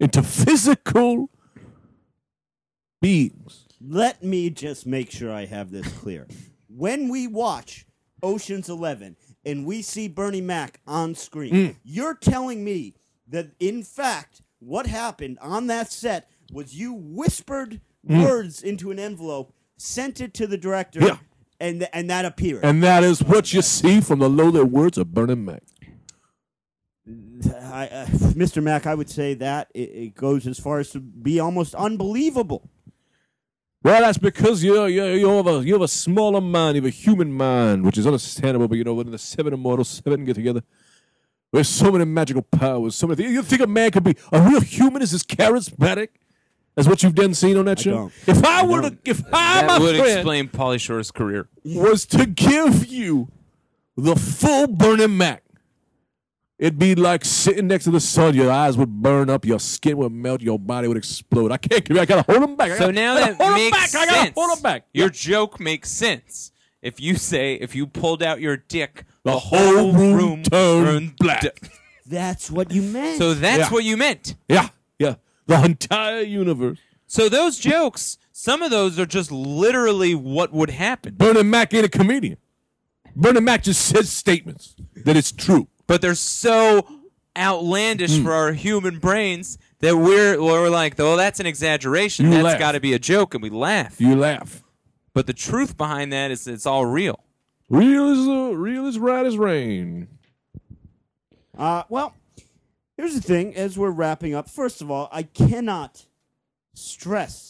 [0.00, 1.30] into physical
[3.00, 3.68] beings.
[3.80, 6.26] Let me just make sure I have this clear.
[6.68, 7.86] when we watch
[8.22, 11.76] Ocean's Eleven and we see Bernie Mac on screen, Mm.
[11.82, 12.94] you're telling me
[13.28, 19.52] that in fact what happened on that set was you whispered words into an envelope,
[19.78, 21.08] sent it to the director, Mm.
[21.08, 21.16] Yeah.
[21.58, 22.64] and th- and that appeared.
[22.64, 25.62] And that is what you see from the lowly words of Bernie Mac.
[27.08, 28.06] I, uh,
[28.36, 28.62] Mr.
[28.62, 32.68] Mac, I would say that it, it goes as far as to be almost unbelievable.
[33.82, 36.88] Well, that's because you're, you're, you have a, you have a smaller mind, you have
[36.88, 40.34] a human mind, which is understandable, but you know, when the seven immortals, seven get
[40.34, 40.62] together,
[41.52, 43.32] there's so many magical powers, so many things.
[43.32, 46.08] You think a man could be, a real human is as charismatic
[46.76, 47.90] as what you've done seen on that show?
[47.92, 48.12] don't.
[48.26, 49.04] If I, I were don't.
[49.04, 51.48] to, if I, That my would friend, explain Pauly Shore's career.
[51.64, 53.28] was to give you
[53.96, 55.42] the full Bernie Mac,
[56.60, 58.34] it'd be like sitting next to the sun.
[58.36, 61.50] Your eyes would burn up, your skin would melt, your body would explode.
[61.50, 62.00] I can't give you.
[62.00, 62.70] I gotta hold them back.
[62.70, 63.94] I So gotta- now I gotta that hold 'em makes back.
[64.02, 64.34] I gotta sense.
[64.36, 64.84] hold them back.
[64.94, 66.52] Your joke makes sense.
[66.82, 71.40] If you say if you pulled out your dick, The whole room turned black.
[71.42, 71.50] d-
[72.06, 73.18] That's what you meant.
[73.18, 73.68] So that's Yeah.
[73.70, 74.34] what you meant.
[74.48, 75.14] Yeah, yeah.
[75.46, 76.78] The entire universe.
[77.06, 81.84] So those jokes, some of those are just literally what would happen, Bernie Mac ain't
[81.84, 82.36] a comedian.
[83.14, 85.68] Bernie Mac just says statements that it's true.
[85.90, 86.86] But they're so
[87.36, 88.22] outlandish Hmm.
[88.24, 92.26] for our human brains that we're we're like, well, that's an exaggeration.
[92.26, 92.58] You That's laugh.
[92.60, 94.00] got to be a joke, and we laugh.
[94.00, 94.62] You laugh.
[95.14, 97.18] But the truth behind that is it's all real.
[97.68, 100.06] Real as uh, real as right as rain.
[101.58, 102.14] Uh, well,
[102.96, 104.48] here's the thing as we're wrapping up.
[104.48, 106.06] First of all, I cannot
[106.74, 107.49] stress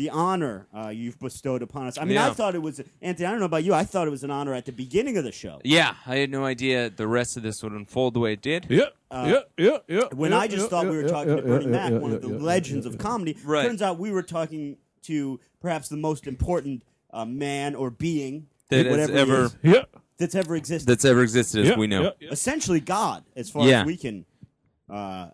[0.00, 1.98] the honor uh, you've bestowed upon us.
[1.98, 4.10] I mean, I thought it was, Anthony, I don't know about you, I thought it
[4.10, 5.60] was an honor at the beginning of the show.
[5.62, 8.64] Yeah, I had no idea the rest of this would unfold the way it did.
[8.70, 10.04] Yeah, yeah, yeah, yeah.
[10.14, 11.92] When yeah, I just yeah, thought we yeah, were yeah, talking to Bernie yeah, Mac,
[11.92, 13.66] yeah, one of the yeah, legends yeah, of comedy, Right.
[13.66, 16.82] turns out we were talking to perhaps the most important
[17.12, 19.82] uh, man or being That has whatever ever- is, Yeah.
[20.16, 20.88] that's ever existed.
[20.88, 22.02] that's ever existed as Yeah, we know.
[22.04, 22.28] yeah, yeah.
[22.30, 23.80] Essentially, God, as far Yeah.
[23.82, 24.24] as we can.
[24.88, 25.28] Uh,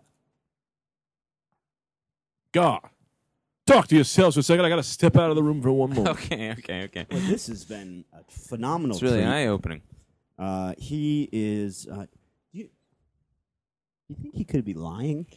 [2.51, 2.81] God.
[3.67, 4.65] Talk to yourselves for a second.
[4.65, 6.07] I got to step out of the room for one moment.
[6.23, 7.05] Okay, okay, okay.
[7.11, 8.95] well, this has been a phenomenal.
[8.95, 9.27] It's really treat.
[9.27, 9.81] eye opening.
[10.39, 11.85] Uh, he is.
[11.87, 12.05] Uh,
[12.53, 12.69] you,
[14.07, 15.27] you think he could be lying?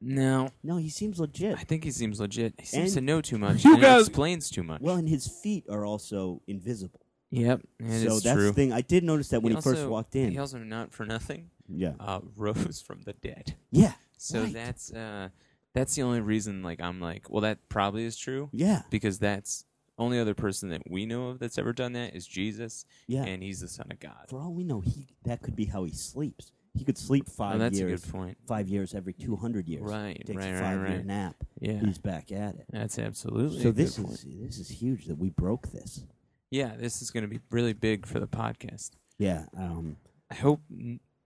[0.00, 1.58] No, No, he seems legit.
[1.58, 2.54] I think he seems legit.
[2.58, 3.64] He seems And- to know too much.
[3.64, 4.80] You and guys- it explains too much.
[4.80, 7.00] Well, and his feet are also invisible.
[7.30, 8.46] yep, it so is that's true.
[8.46, 8.72] the thing.
[8.72, 10.30] I did notice that when he, also, first walked in.
[10.30, 11.92] He also not for nothing yeah.
[12.00, 13.56] uh, rose from the dead.
[13.72, 13.92] Yeah.
[14.16, 14.52] So Right.
[14.54, 15.28] that's uh,
[15.74, 16.62] that's the only reason.
[16.62, 18.82] Like I'm like, well, that probably is true Yeah.
[18.90, 19.64] because that's
[19.98, 23.24] only other person that we know of that's ever done that is Jesus, Yeah.
[23.24, 24.26] and he's the Son of God.
[24.28, 26.52] For all we know, he that could be how he sleeps.
[26.72, 28.02] He could sleep Oh, five that's years.
[28.02, 28.38] a good point.
[28.46, 29.82] Five years every two hundred years.
[29.82, 31.04] Right, Takes right, a right, five year right.
[31.06, 31.34] nap.
[31.60, 32.66] Yeah, He's back at it.
[32.70, 33.60] that's absolutely.
[33.62, 34.18] So this good point.
[34.24, 36.04] is this is huge that we broke this.
[36.50, 38.90] yeah, this is going to be really big for the podcast.
[39.18, 39.46] Yeah.
[39.56, 39.96] Um.
[40.30, 40.62] I hope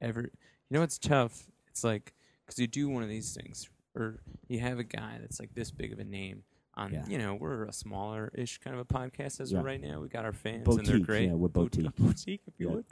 [0.00, 0.22] ever.
[0.22, 0.32] You
[0.70, 1.46] know, it's tough.
[1.68, 2.14] It's like
[2.46, 5.70] because you do one of these things, or you have a guy that's like this
[5.70, 6.42] big of a name.
[6.76, 7.06] On Yeah.
[7.06, 9.58] you know, we're a smaller-ish kind of a podcast as Yeah.
[9.60, 10.00] of right now.
[10.00, 11.28] We got our fans, and they're great.
[11.28, 11.94] yeah, we're Bout- boutique.
[11.96, 12.74] boutique, if you Yeah.
[12.74, 12.84] would.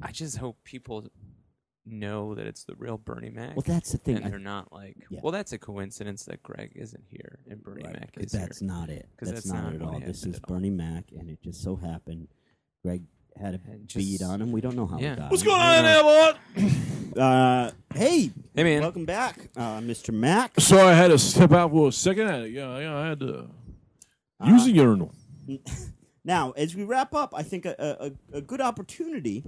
[0.00, 1.04] I just hope people
[1.84, 3.54] know that it's the real Bernie Mac.
[3.54, 4.16] Well, that's the thing.
[4.16, 5.20] and I- they're not like, Yeah.
[5.22, 8.60] well, that's a coincidence that Greg isn't here and Bernie right, Mac 'cause is that's
[8.60, 8.68] here.
[8.68, 9.08] not it.
[9.18, 10.00] That's, that's not, not it at all.
[10.00, 10.54] This is at all.
[10.54, 12.28] Bernie Mac, and it just so happened
[12.82, 13.04] Greg
[13.36, 14.52] had a And bead on him.
[14.52, 15.12] We don't know how Yeah.
[15.12, 15.30] it got.
[15.30, 16.38] What's going on in there, boy?
[17.16, 18.80] Uh, hey, Hey, man.
[18.80, 20.14] welcome back, uh, Mr.
[20.14, 20.58] Mac.
[20.60, 22.28] Sorry, I had to step out for a second.
[22.28, 23.48] I, yeah, yeah, I had to
[24.46, 25.12] use the urinal.
[26.24, 29.42] Now, as we wrap up, I think a, a, a- a good opportunity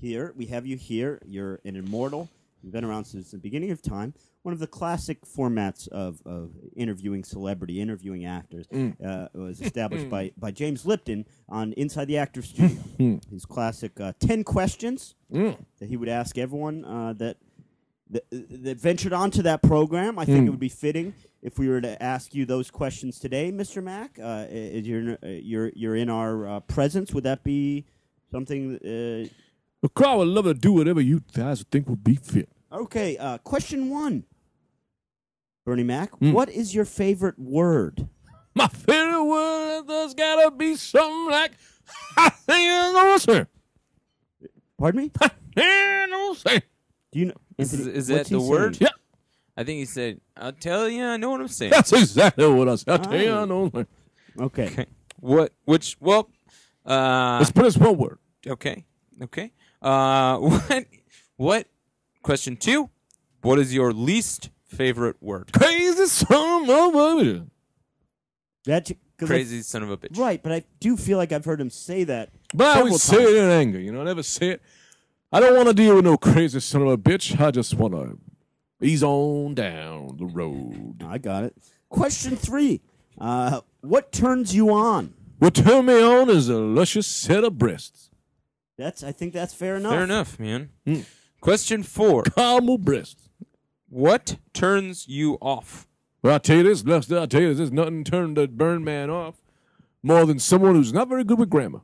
[0.00, 0.32] here.
[0.38, 1.20] We have you here.
[1.26, 2.30] You're an immortal.
[2.62, 4.14] You've been around since the beginning of time.
[4.42, 10.30] One of the classic formats of, of interviewing celebrity, interviewing actors, uh, was established by,
[10.38, 13.20] by James Lipton on Inside the Actor Studio.
[13.30, 15.58] His classic uh, 10 questions Mm.
[15.78, 17.36] that he would ask everyone uh, that,
[18.08, 20.18] that that ventured onto that program.
[20.18, 21.12] I think it would be fitting
[21.42, 23.82] if we were to ask you those questions today, Mr.
[23.82, 24.18] Mac.
[24.18, 27.12] Uh, is you're uh, you're you're in our uh, presence.
[27.12, 27.84] Would that be
[28.32, 28.76] something?
[28.76, 29.28] Uh,
[29.82, 32.48] The crowd would love to do whatever you guys think would be fit.
[32.72, 33.16] Okay.
[33.16, 34.24] Uh, question one.
[35.64, 36.32] Bernie Mac, Hmm.
[36.32, 38.08] what is your favorite word?
[38.54, 41.52] My favorite word there's gotta be something like
[42.16, 43.46] I think I know what I'm
[44.78, 45.10] Pardon me.
[45.56, 46.10] saying.
[46.10, 46.62] No say.
[47.12, 47.34] Do you know?
[47.58, 48.76] Is- Anthony, is what's that he the word?
[48.76, 48.90] saying?
[48.90, 48.96] Yeah,
[49.56, 52.68] I think he said, "I'll tell you, I know what I'm saying." that's exactly what
[52.68, 52.88] I said.
[52.92, 53.32] I'll tell you.
[53.34, 53.68] I know.
[53.68, 53.86] what
[54.38, 54.44] I'm.
[54.46, 54.66] Okay.
[54.66, 54.86] Okay.
[55.20, 55.52] What?
[55.64, 55.96] Which?
[56.00, 56.30] Well.
[56.86, 57.38] Uh.
[57.40, 58.18] Let's put this one word.
[58.46, 58.84] Okay.
[59.22, 59.52] Okay.
[59.82, 60.38] Uh.
[60.38, 60.86] What?
[61.36, 61.66] What?
[62.28, 62.90] Question two.
[63.40, 65.50] What is your least favorite word?
[65.50, 67.48] Crazy son of a bitch.
[68.66, 70.18] That's 'cause I- Crazy son of a bitch.
[70.18, 72.28] right, but I do feel like I've heard him say that.
[72.52, 73.80] But I several always say it in anger.
[73.80, 74.62] You know, I never say it.
[75.32, 77.40] I don't want to deal with no crazy son of a bitch.
[77.40, 78.18] I just want to
[78.86, 81.02] ease on down the road.
[81.08, 81.56] I got it.
[81.88, 82.82] Question three.
[83.16, 85.14] Uh, what turns you on?
[85.38, 88.10] What turned me on is a luscious set of breasts.
[88.76, 89.02] That's.
[89.02, 89.92] I think that's fair enough.
[89.92, 90.68] Fair enough, man.
[90.84, 91.00] Hmm.
[91.40, 92.24] Question four.
[92.24, 93.28] Caramel breasts.
[93.88, 95.86] What turns you off?
[96.22, 98.82] Well, I'll tell you this, Lester, I'll tell you this, there's nothing turned that burn
[98.84, 99.36] man off
[100.02, 101.80] more than someone who's not very good with grammar.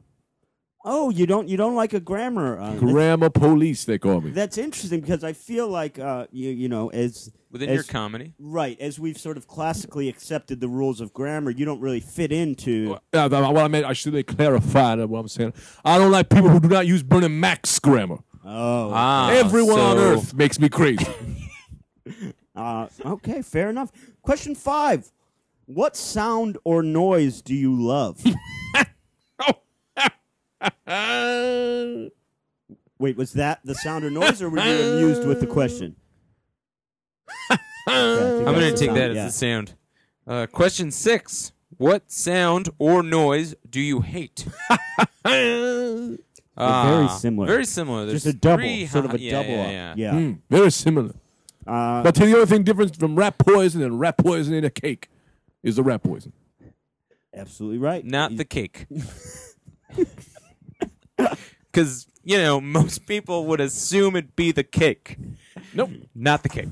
[0.86, 1.48] Oh, you don't.
[1.48, 2.60] You don't like a grammar.
[2.60, 4.32] Uh, Grammar police, they call me.
[4.32, 6.50] that's interesting because I feel like uh, you.
[6.50, 8.34] You know, as Within as, your comedy.
[8.38, 12.32] right as we've sort of classically accepted the rules of grammar, you don't really fit
[12.32, 12.98] into.
[13.14, 15.54] Uh, what I meant, I should clarify that what I'm saying.
[15.86, 18.18] I don't like people who do not use Bernie Mac's grammar.
[18.44, 18.90] Oh.
[18.92, 21.06] Ah, Everyone on so- earth makes me crazy.
[22.56, 23.90] Uh, okay, fair enough.
[24.22, 25.10] Question five.
[25.66, 28.22] What sound or noise do you love?
[30.60, 30.74] Uh,
[33.00, 35.96] Wait, was that the sound or noise, or were you amused with the question?
[37.50, 37.58] I'm
[38.44, 39.24] That's going to take sound, that as yeah.
[39.26, 39.74] the sound.
[40.26, 41.50] Uh, question six.
[41.76, 44.46] What sound or noise do you hate?
[46.56, 47.46] Very Ah, similar.
[47.48, 48.06] Very similar.
[48.06, 49.70] There's Just a double, three sort of hi- a yeah, double yeah, up.
[49.70, 49.94] yeah.
[49.96, 50.12] Yeah.
[50.12, 51.14] Hmm, very similar.
[51.66, 54.64] Uh, But tell you the only thing different from rat poison and rat poison in
[54.64, 55.08] a cake
[55.62, 56.32] is the rat poison.
[57.34, 58.04] absolutely right.
[58.04, 58.86] Not You- the cake.
[61.72, 65.16] Because, you know, most people would assume it'd be the cake.
[65.72, 66.68] Nope, Not the cake.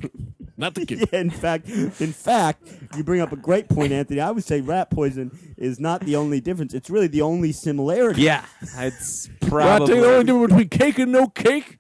[0.57, 1.09] Not the cake.
[1.13, 4.21] Yeah, in fact, in fact, you bring up a great point, Anthony.
[4.21, 6.75] I would say rat poison is not the only difference.
[6.75, 8.23] It's really the only similarity.
[8.23, 8.45] Yeah.
[8.79, 11.79] It's Well, I tell you the only difference between cake and no cake.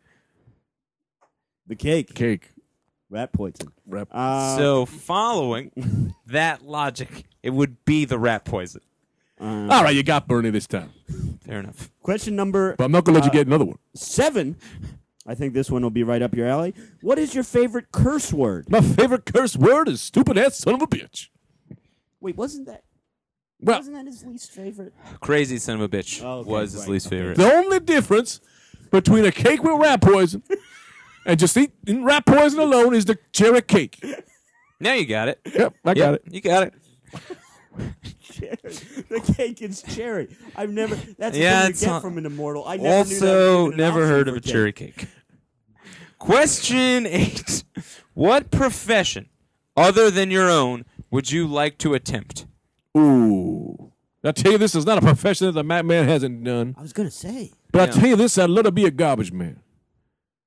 [1.66, 2.50] The cake, Cake.
[3.08, 3.72] rat poison.
[3.86, 4.08] Rat.
[4.10, 8.80] Uh, So, following that logic, it would be the rat poison.
[9.40, 10.90] Uh, All right, you got Bernie this time.
[11.46, 11.90] Fair enough.
[12.02, 13.78] question number But I'm not going to let you get another one.
[13.94, 14.56] seven.
[15.26, 16.74] I think this one will be right up your alley.
[17.00, 18.68] What is your favorite curse word?
[18.68, 21.28] My favorite curse word is stupid ass son of a bitch.
[22.20, 22.82] Wait, wasn't that
[23.60, 24.92] Well, wasn't that his least favorite?
[25.20, 27.18] Crazy son of a bitch Oh, okay, was his right, least okay.
[27.18, 27.36] favorite.
[27.36, 28.40] the only difference
[28.90, 30.42] between a cake with rat poison
[31.24, 34.04] and just eating rat poison alone is the cherry cake.
[34.80, 35.40] Now you got it.
[35.54, 36.22] Yep, I got it.
[36.30, 36.74] You got it.
[39.08, 40.28] the cake is cherry.
[40.56, 40.94] I've never.
[41.18, 42.64] That's Yeah, a thing it's you get not- from an immortal.
[42.66, 44.52] I never knew that was Also, even never heard of a cake.
[44.52, 45.06] cherry cake.
[46.18, 47.64] Question eight:
[48.14, 49.28] What profession,
[49.76, 52.46] other than your own, would you like to attempt?
[52.96, 53.92] Ooh.
[54.24, 56.76] I tell you, this is not a profession that the madman hasn't done.
[56.78, 57.50] I was gonna say.
[57.72, 59.60] But I tell you this, I'd love to be a garbage man.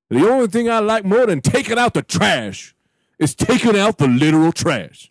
[0.08, 2.74] The only thing I like more than taking out the trash
[3.18, 5.10] is taking out the literal trash.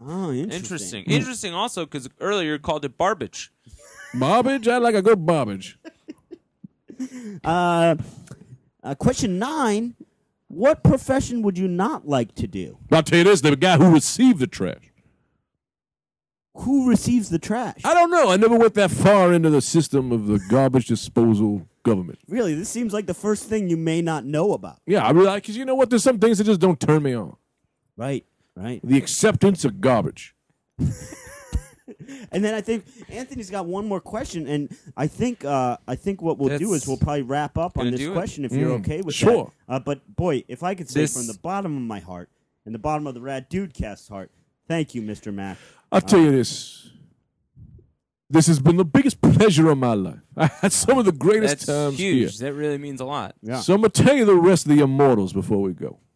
[0.00, 0.52] Oh, interesting.
[0.52, 1.04] Interesting.
[1.04, 1.54] Interesting.
[1.54, 3.50] Also, because earlier you called it barbage.
[4.14, 4.68] Barbage?
[4.68, 5.78] I like a good barbage.
[7.44, 7.94] Uh,
[8.82, 9.94] uh, question nine:
[10.48, 12.78] What profession would you not like to do?
[12.90, 14.92] I'll tell you this, the guy who received the trash.
[16.54, 17.82] Who receives the trash?
[17.84, 18.30] I don't know.
[18.30, 22.18] I never went that far into the system of the garbage disposal government.
[22.28, 24.78] Really, this seems like the first thing you may not know about.
[24.86, 25.90] Yeah, I really because you know what?
[25.90, 27.36] There's some things that just don't turn me on.
[27.98, 28.24] Right.
[28.56, 28.80] Right.
[28.82, 30.34] The acceptance of garbage.
[32.32, 36.20] And then I think Anthony's got one more question, and I think uh, I think
[36.20, 38.14] what we'll do is we'll probably wrap up on gonna this do it.
[38.14, 39.52] question if you're Mm, okay with sure.
[39.68, 39.74] that.
[39.74, 42.28] Uh, but boy, if I could say This- from the bottom of my heart
[42.64, 44.30] and the bottom of the Rad Dude Cast heart,
[44.68, 45.32] thank you, Mr.
[45.32, 45.56] Mac.
[45.92, 46.90] I'll tell you this.
[48.28, 50.18] This has been the biggest pleasure of my life.
[50.36, 52.38] I had some of the greatest That's times huge.
[52.38, 52.48] here.
[52.50, 53.36] That really means a lot.
[53.42, 53.60] Yeah.
[53.60, 55.98] So I'm gonna tell you the rest of the immortals before we go.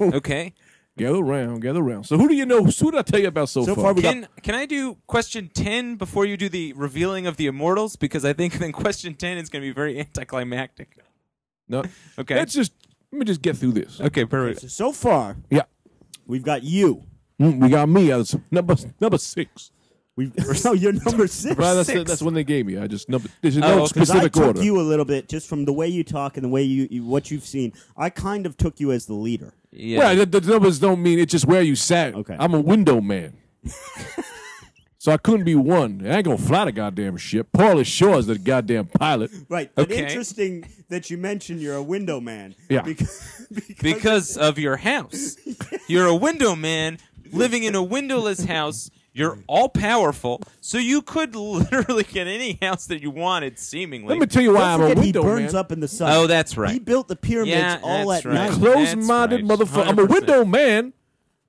[0.00, 0.54] Okay.
[0.98, 2.04] Gather around, gather around.
[2.04, 2.64] So who do you know?
[2.64, 4.96] Who did I tell you about so, So far we got- Can can I do
[5.06, 7.96] question ten before you do the revealing of the immortals?
[7.96, 10.96] Because I think then question ten is going to be very anticlimactic.
[11.68, 11.82] no.
[12.18, 12.34] Okay.
[12.36, 12.72] Let's just
[13.12, 14.00] let me just get through this.
[14.00, 14.24] Okay.
[14.24, 14.62] Perfect.
[14.62, 15.62] So, so far, Yeah.
[16.26, 17.02] we've got you.
[17.40, 19.70] Mm, we got me as number number six.
[20.16, 20.32] We've
[20.64, 21.56] no, you're number six.
[21.58, 22.08] Right, that's, Six.
[22.08, 22.78] that's when they gave me.
[22.78, 23.28] I just number.
[23.42, 24.62] There's Oh, no I specific took order.
[24.64, 27.04] you a little bit just from the way you talk and the way you, you
[27.04, 27.74] what you've seen.
[27.98, 29.52] I kind of took you as the leader.
[29.76, 29.98] Yeah.
[29.98, 32.14] Well, the, the numbers don't mean it's just where you sat.
[32.14, 32.36] Okay.
[32.38, 33.36] I'm a window man.
[34.98, 36.02] so I couldn't be one.
[36.04, 37.48] I ain't gonna fly the goddamn ship.
[37.52, 39.30] Pauly Shore is the goddamn pilot.
[39.48, 39.70] Right.
[39.74, 40.02] But Okay.
[40.02, 42.54] interesting that you mentioned you're a window man.
[42.68, 42.82] Yeah.
[42.82, 45.36] Because, because, because of your house.
[45.88, 46.98] You're a window man
[47.32, 48.90] living in a windowless house.
[49.16, 54.08] You're all powerful, so you could literally get any house that you wanted, seemingly.
[54.10, 55.60] Let me tell you why I'm don't a forget he window burns man.
[55.60, 56.12] up in the sun.
[56.12, 56.72] Oh, that's right.
[56.72, 58.34] He built the pyramids Yeah, all that's at right.
[58.34, 58.52] night.
[58.52, 59.68] Close-minded That's right.
[59.68, 59.88] motherfucker.
[59.88, 60.08] I'm a 100%.
[60.10, 60.92] window man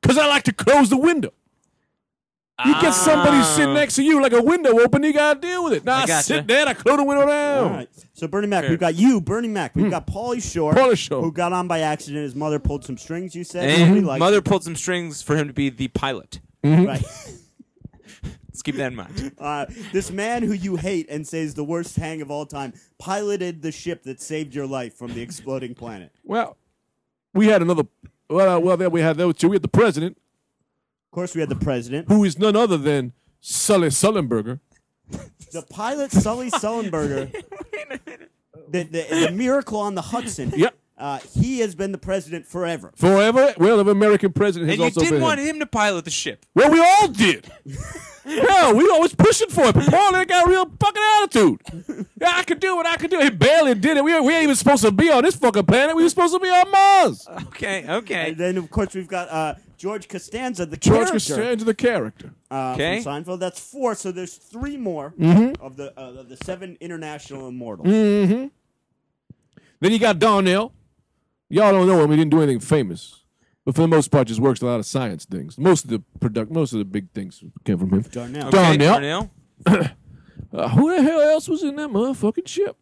[0.01, 1.32] because I like to close the window.
[2.65, 5.74] You get somebody sitting next to you like a window open, you gotta deal with
[5.74, 5.84] it.
[5.86, 6.24] Now I I, gotcha.
[6.24, 7.63] sit there, I close the window down.
[7.65, 7.89] All right.
[8.13, 9.76] So Bernie Mac, we've got you, Bernie Mac.
[9.76, 10.80] We've got Pauly Shore, Hmm.
[10.80, 11.22] Pauly Shore.
[11.22, 12.24] who got on by accident.
[12.24, 13.36] His mother pulled some strings.
[13.36, 16.39] You said And Nobody liked mother pulled some strings for him to be the pilot.
[16.63, 17.03] Right.
[18.58, 19.34] Let's keep that in mind.
[19.39, 22.74] Uh, this man who you hate and say is the worst hang of all time
[22.97, 26.12] piloted the ship that saved your life from the exploding planet.
[26.24, 26.58] Well,
[27.36, 27.84] we had another.
[28.30, 29.49] Well, uh, well, then we had those two.
[29.49, 33.14] We had the president, Of course, we had the president, who is none other than
[33.41, 34.60] Sully Sullenberger.
[35.51, 37.32] the pilot Sully Sullenberger,
[38.68, 40.51] the, the, the miracle on the Hudson.
[40.55, 40.76] Yep.
[40.98, 42.91] Uh, he has been the president forever.
[42.95, 45.22] Forever, well, the American president has And you also didn't been.
[45.22, 45.45] want him.
[45.48, 46.43] him to pilot the ship.
[46.56, 47.45] Well, we all did.
[48.26, 49.76] Hell, we always pushing for it.
[49.76, 52.08] But Paul ain't got a real fucking attitude.
[52.20, 53.24] Yeah, I could do what I could do it.
[53.24, 54.04] He barely did it.
[54.04, 55.95] We, we ain't even supposed to be on this fucking planet.
[55.95, 57.26] We were supposed to be on Mars.
[57.50, 58.30] Okay, okay.
[58.32, 62.34] And then, of course, we've got uh, George Costanza, the George character Costanza, the character.
[62.52, 63.02] uh, Okay.
[63.02, 63.39] from Seinfeld.
[63.39, 63.95] That's four.
[63.95, 65.64] So there's three more Mm-hmm.
[65.64, 67.88] of the uh, of the seven international immortals.
[67.88, 68.50] Mm.
[69.80, 70.74] Then you got Darnell.
[71.50, 72.12] Y'all don't know him.
[72.12, 73.24] He didn't do anything famous.
[73.66, 75.58] But for the most part, just works a lot of science things.
[75.58, 78.02] Most of the product, most of the big things came from him.
[78.02, 78.48] Darnell.
[78.48, 79.32] Okay, Darnell.
[79.66, 79.89] Darnell.
[80.54, 82.78] Uh, who the hell else was in that motherfucking ship?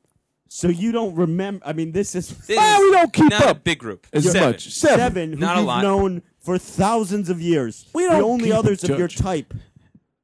[0.49, 1.65] So you don't remember?
[1.65, 4.05] I mean, this is This Ah, we don't keep not a up big group.
[4.13, 4.41] as Seven.
[4.51, 4.69] much.
[4.71, 4.99] Seven.
[4.99, 5.81] seven who Not a you've lot.
[5.81, 7.87] known for thousands of years.
[7.93, 9.17] We the don't the only keep others of your touch.
[9.17, 9.53] type.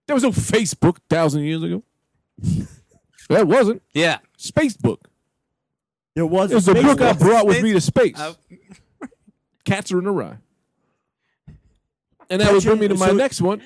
[0.06, 1.84] There was no Facebook thousand years ago.
[3.30, 3.82] that wasn't.
[3.94, 4.20] Yeah.
[4.38, 4.98] Spacebook.
[6.16, 8.20] There was It was a space book I brought with me to space.
[8.20, 8.34] Uh,
[9.64, 10.38] Catcher in the Rye.
[12.30, 13.62] And that would bring me to my So- next one.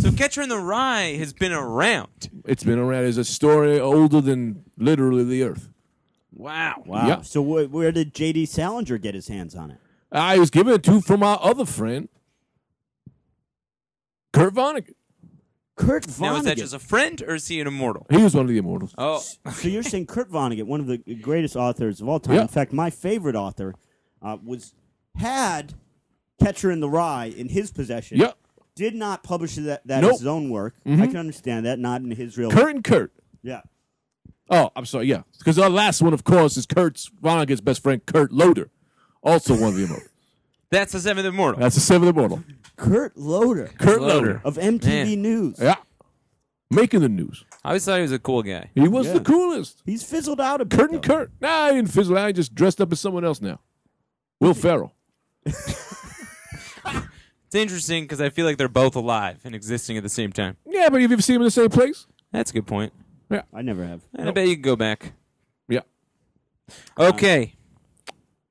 [0.00, 2.30] so Catcher in the Rye has been around.
[2.44, 5.68] It's been around as a story older than literally the earth.
[6.32, 6.82] Wow.
[6.86, 7.06] Wow.
[7.08, 7.24] Yep.
[7.24, 8.46] So wh- where did J.D.
[8.46, 9.78] Salinger get his hands on it?
[10.12, 12.08] I was given it to from my other friend,
[14.32, 14.94] Kurt Vonnegut.
[15.78, 16.20] Kurt Vonnegut.
[16.20, 18.06] Now, is that just a friend or is he an immortal?
[18.10, 18.94] He was one of the immortals.
[18.98, 19.20] Oh,
[19.52, 22.34] so you're saying Kurt Vonnegut, one of the greatest authors of all time.
[22.34, 22.42] Yeah.
[22.42, 23.74] In fact, my favorite author
[24.20, 24.74] uh, was
[25.16, 25.74] had
[26.42, 28.18] Catcher in the Rye in his possession.
[28.18, 28.32] Yeah.
[28.74, 30.12] Did not publish that, that Nope.
[30.14, 30.74] as his own work.
[30.86, 31.06] I Mhm.
[31.08, 31.78] can understand that.
[31.78, 32.50] Not in his real.
[32.50, 33.12] Kurt and Kurt.
[33.42, 33.62] Yeah.
[34.50, 35.06] Oh, I'm sorry.
[35.06, 38.70] Yeah, because our last one, of course, is Kurt's Vonnegut's best friend, Kurt Loder,
[39.22, 40.08] also one of the immortals.
[40.70, 41.60] That's the seventh immortal.
[41.60, 42.42] That's the seventh immortal.
[42.76, 44.14] Kurt Loder Kurt Loder.
[44.14, 44.40] Loder.
[44.44, 45.22] of MTV Man.
[45.22, 45.56] News.
[45.60, 45.76] Yeah,
[46.70, 47.44] making the news.
[47.64, 48.70] I always thought he was a cool guy.
[48.74, 49.14] He was Yeah.
[49.14, 49.82] the coolest.
[49.84, 50.78] He's fizzled out a bit.
[50.78, 51.08] Kurt and though.
[51.08, 51.30] Kurt.
[51.40, 52.28] Nah, I didn't fizzle out.
[52.28, 53.60] He just dressed up as someone else now.
[54.40, 54.92] Will Ferrell.
[57.46, 60.58] It's interesting because I feel like they're both alive and existing at the same time.
[60.66, 62.06] Yeah, but have you ever seen him in the same place?
[62.30, 62.92] That's a good point.
[63.30, 63.40] Yeah.
[63.54, 64.02] I never have.
[64.14, 65.14] And I bet you can go back.
[65.66, 65.80] Yeah.
[66.98, 67.54] Okay.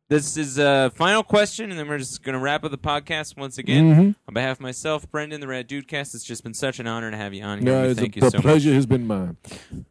[0.10, 3.36] This is a final question, and then we're just going to wrap up the podcast
[3.36, 3.94] once again.
[3.94, 4.16] Mhm.
[4.30, 7.18] On behalf of myself, Brendan, the Rad Dudecast, it's just been such an honor to
[7.18, 7.66] have you on here.
[7.66, 8.44] No, it's Thank a, you the so much.
[8.44, 9.36] pleasure has been mine.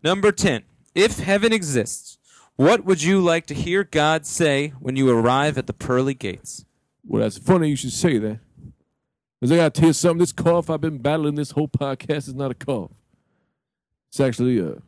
[0.02, 0.62] Number 10.
[0.94, 2.16] If heaven exists,
[2.56, 6.64] what would you like to hear God say when you arrive at the pearly gates?
[7.06, 8.40] Well, that's funny you should say that.
[9.38, 10.18] Because I got to tell you something.
[10.20, 12.90] This cough I've been battling this whole podcast is not a cough.
[14.08, 14.78] It's actually a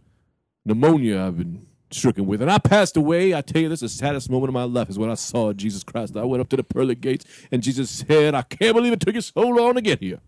[0.64, 2.42] pneumonia I've been stricken with.
[2.42, 3.34] And I passed away.
[3.34, 5.52] I tell you, this is the saddest moment of my life is when I saw
[5.52, 6.16] Jesus Christ.
[6.16, 9.14] I went up to the pearly gates, and Jesus said, I can't believe it took
[9.14, 10.20] you so long to get here.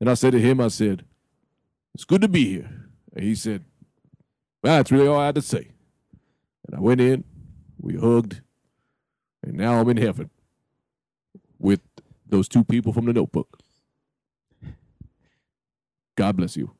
[0.00, 1.04] And I said to him, I said,
[1.94, 2.70] It's good to be here.
[3.14, 3.64] And he said,
[4.62, 5.68] well, That's really all I had to say.
[6.66, 7.24] And I went in,
[7.80, 8.40] we hugged,
[9.42, 10.30] and now I'm in heaven
[11.58, 11.80] with
[12.26, 13.58] those two people from the notebook.
[16.16, 16.72] God bless you.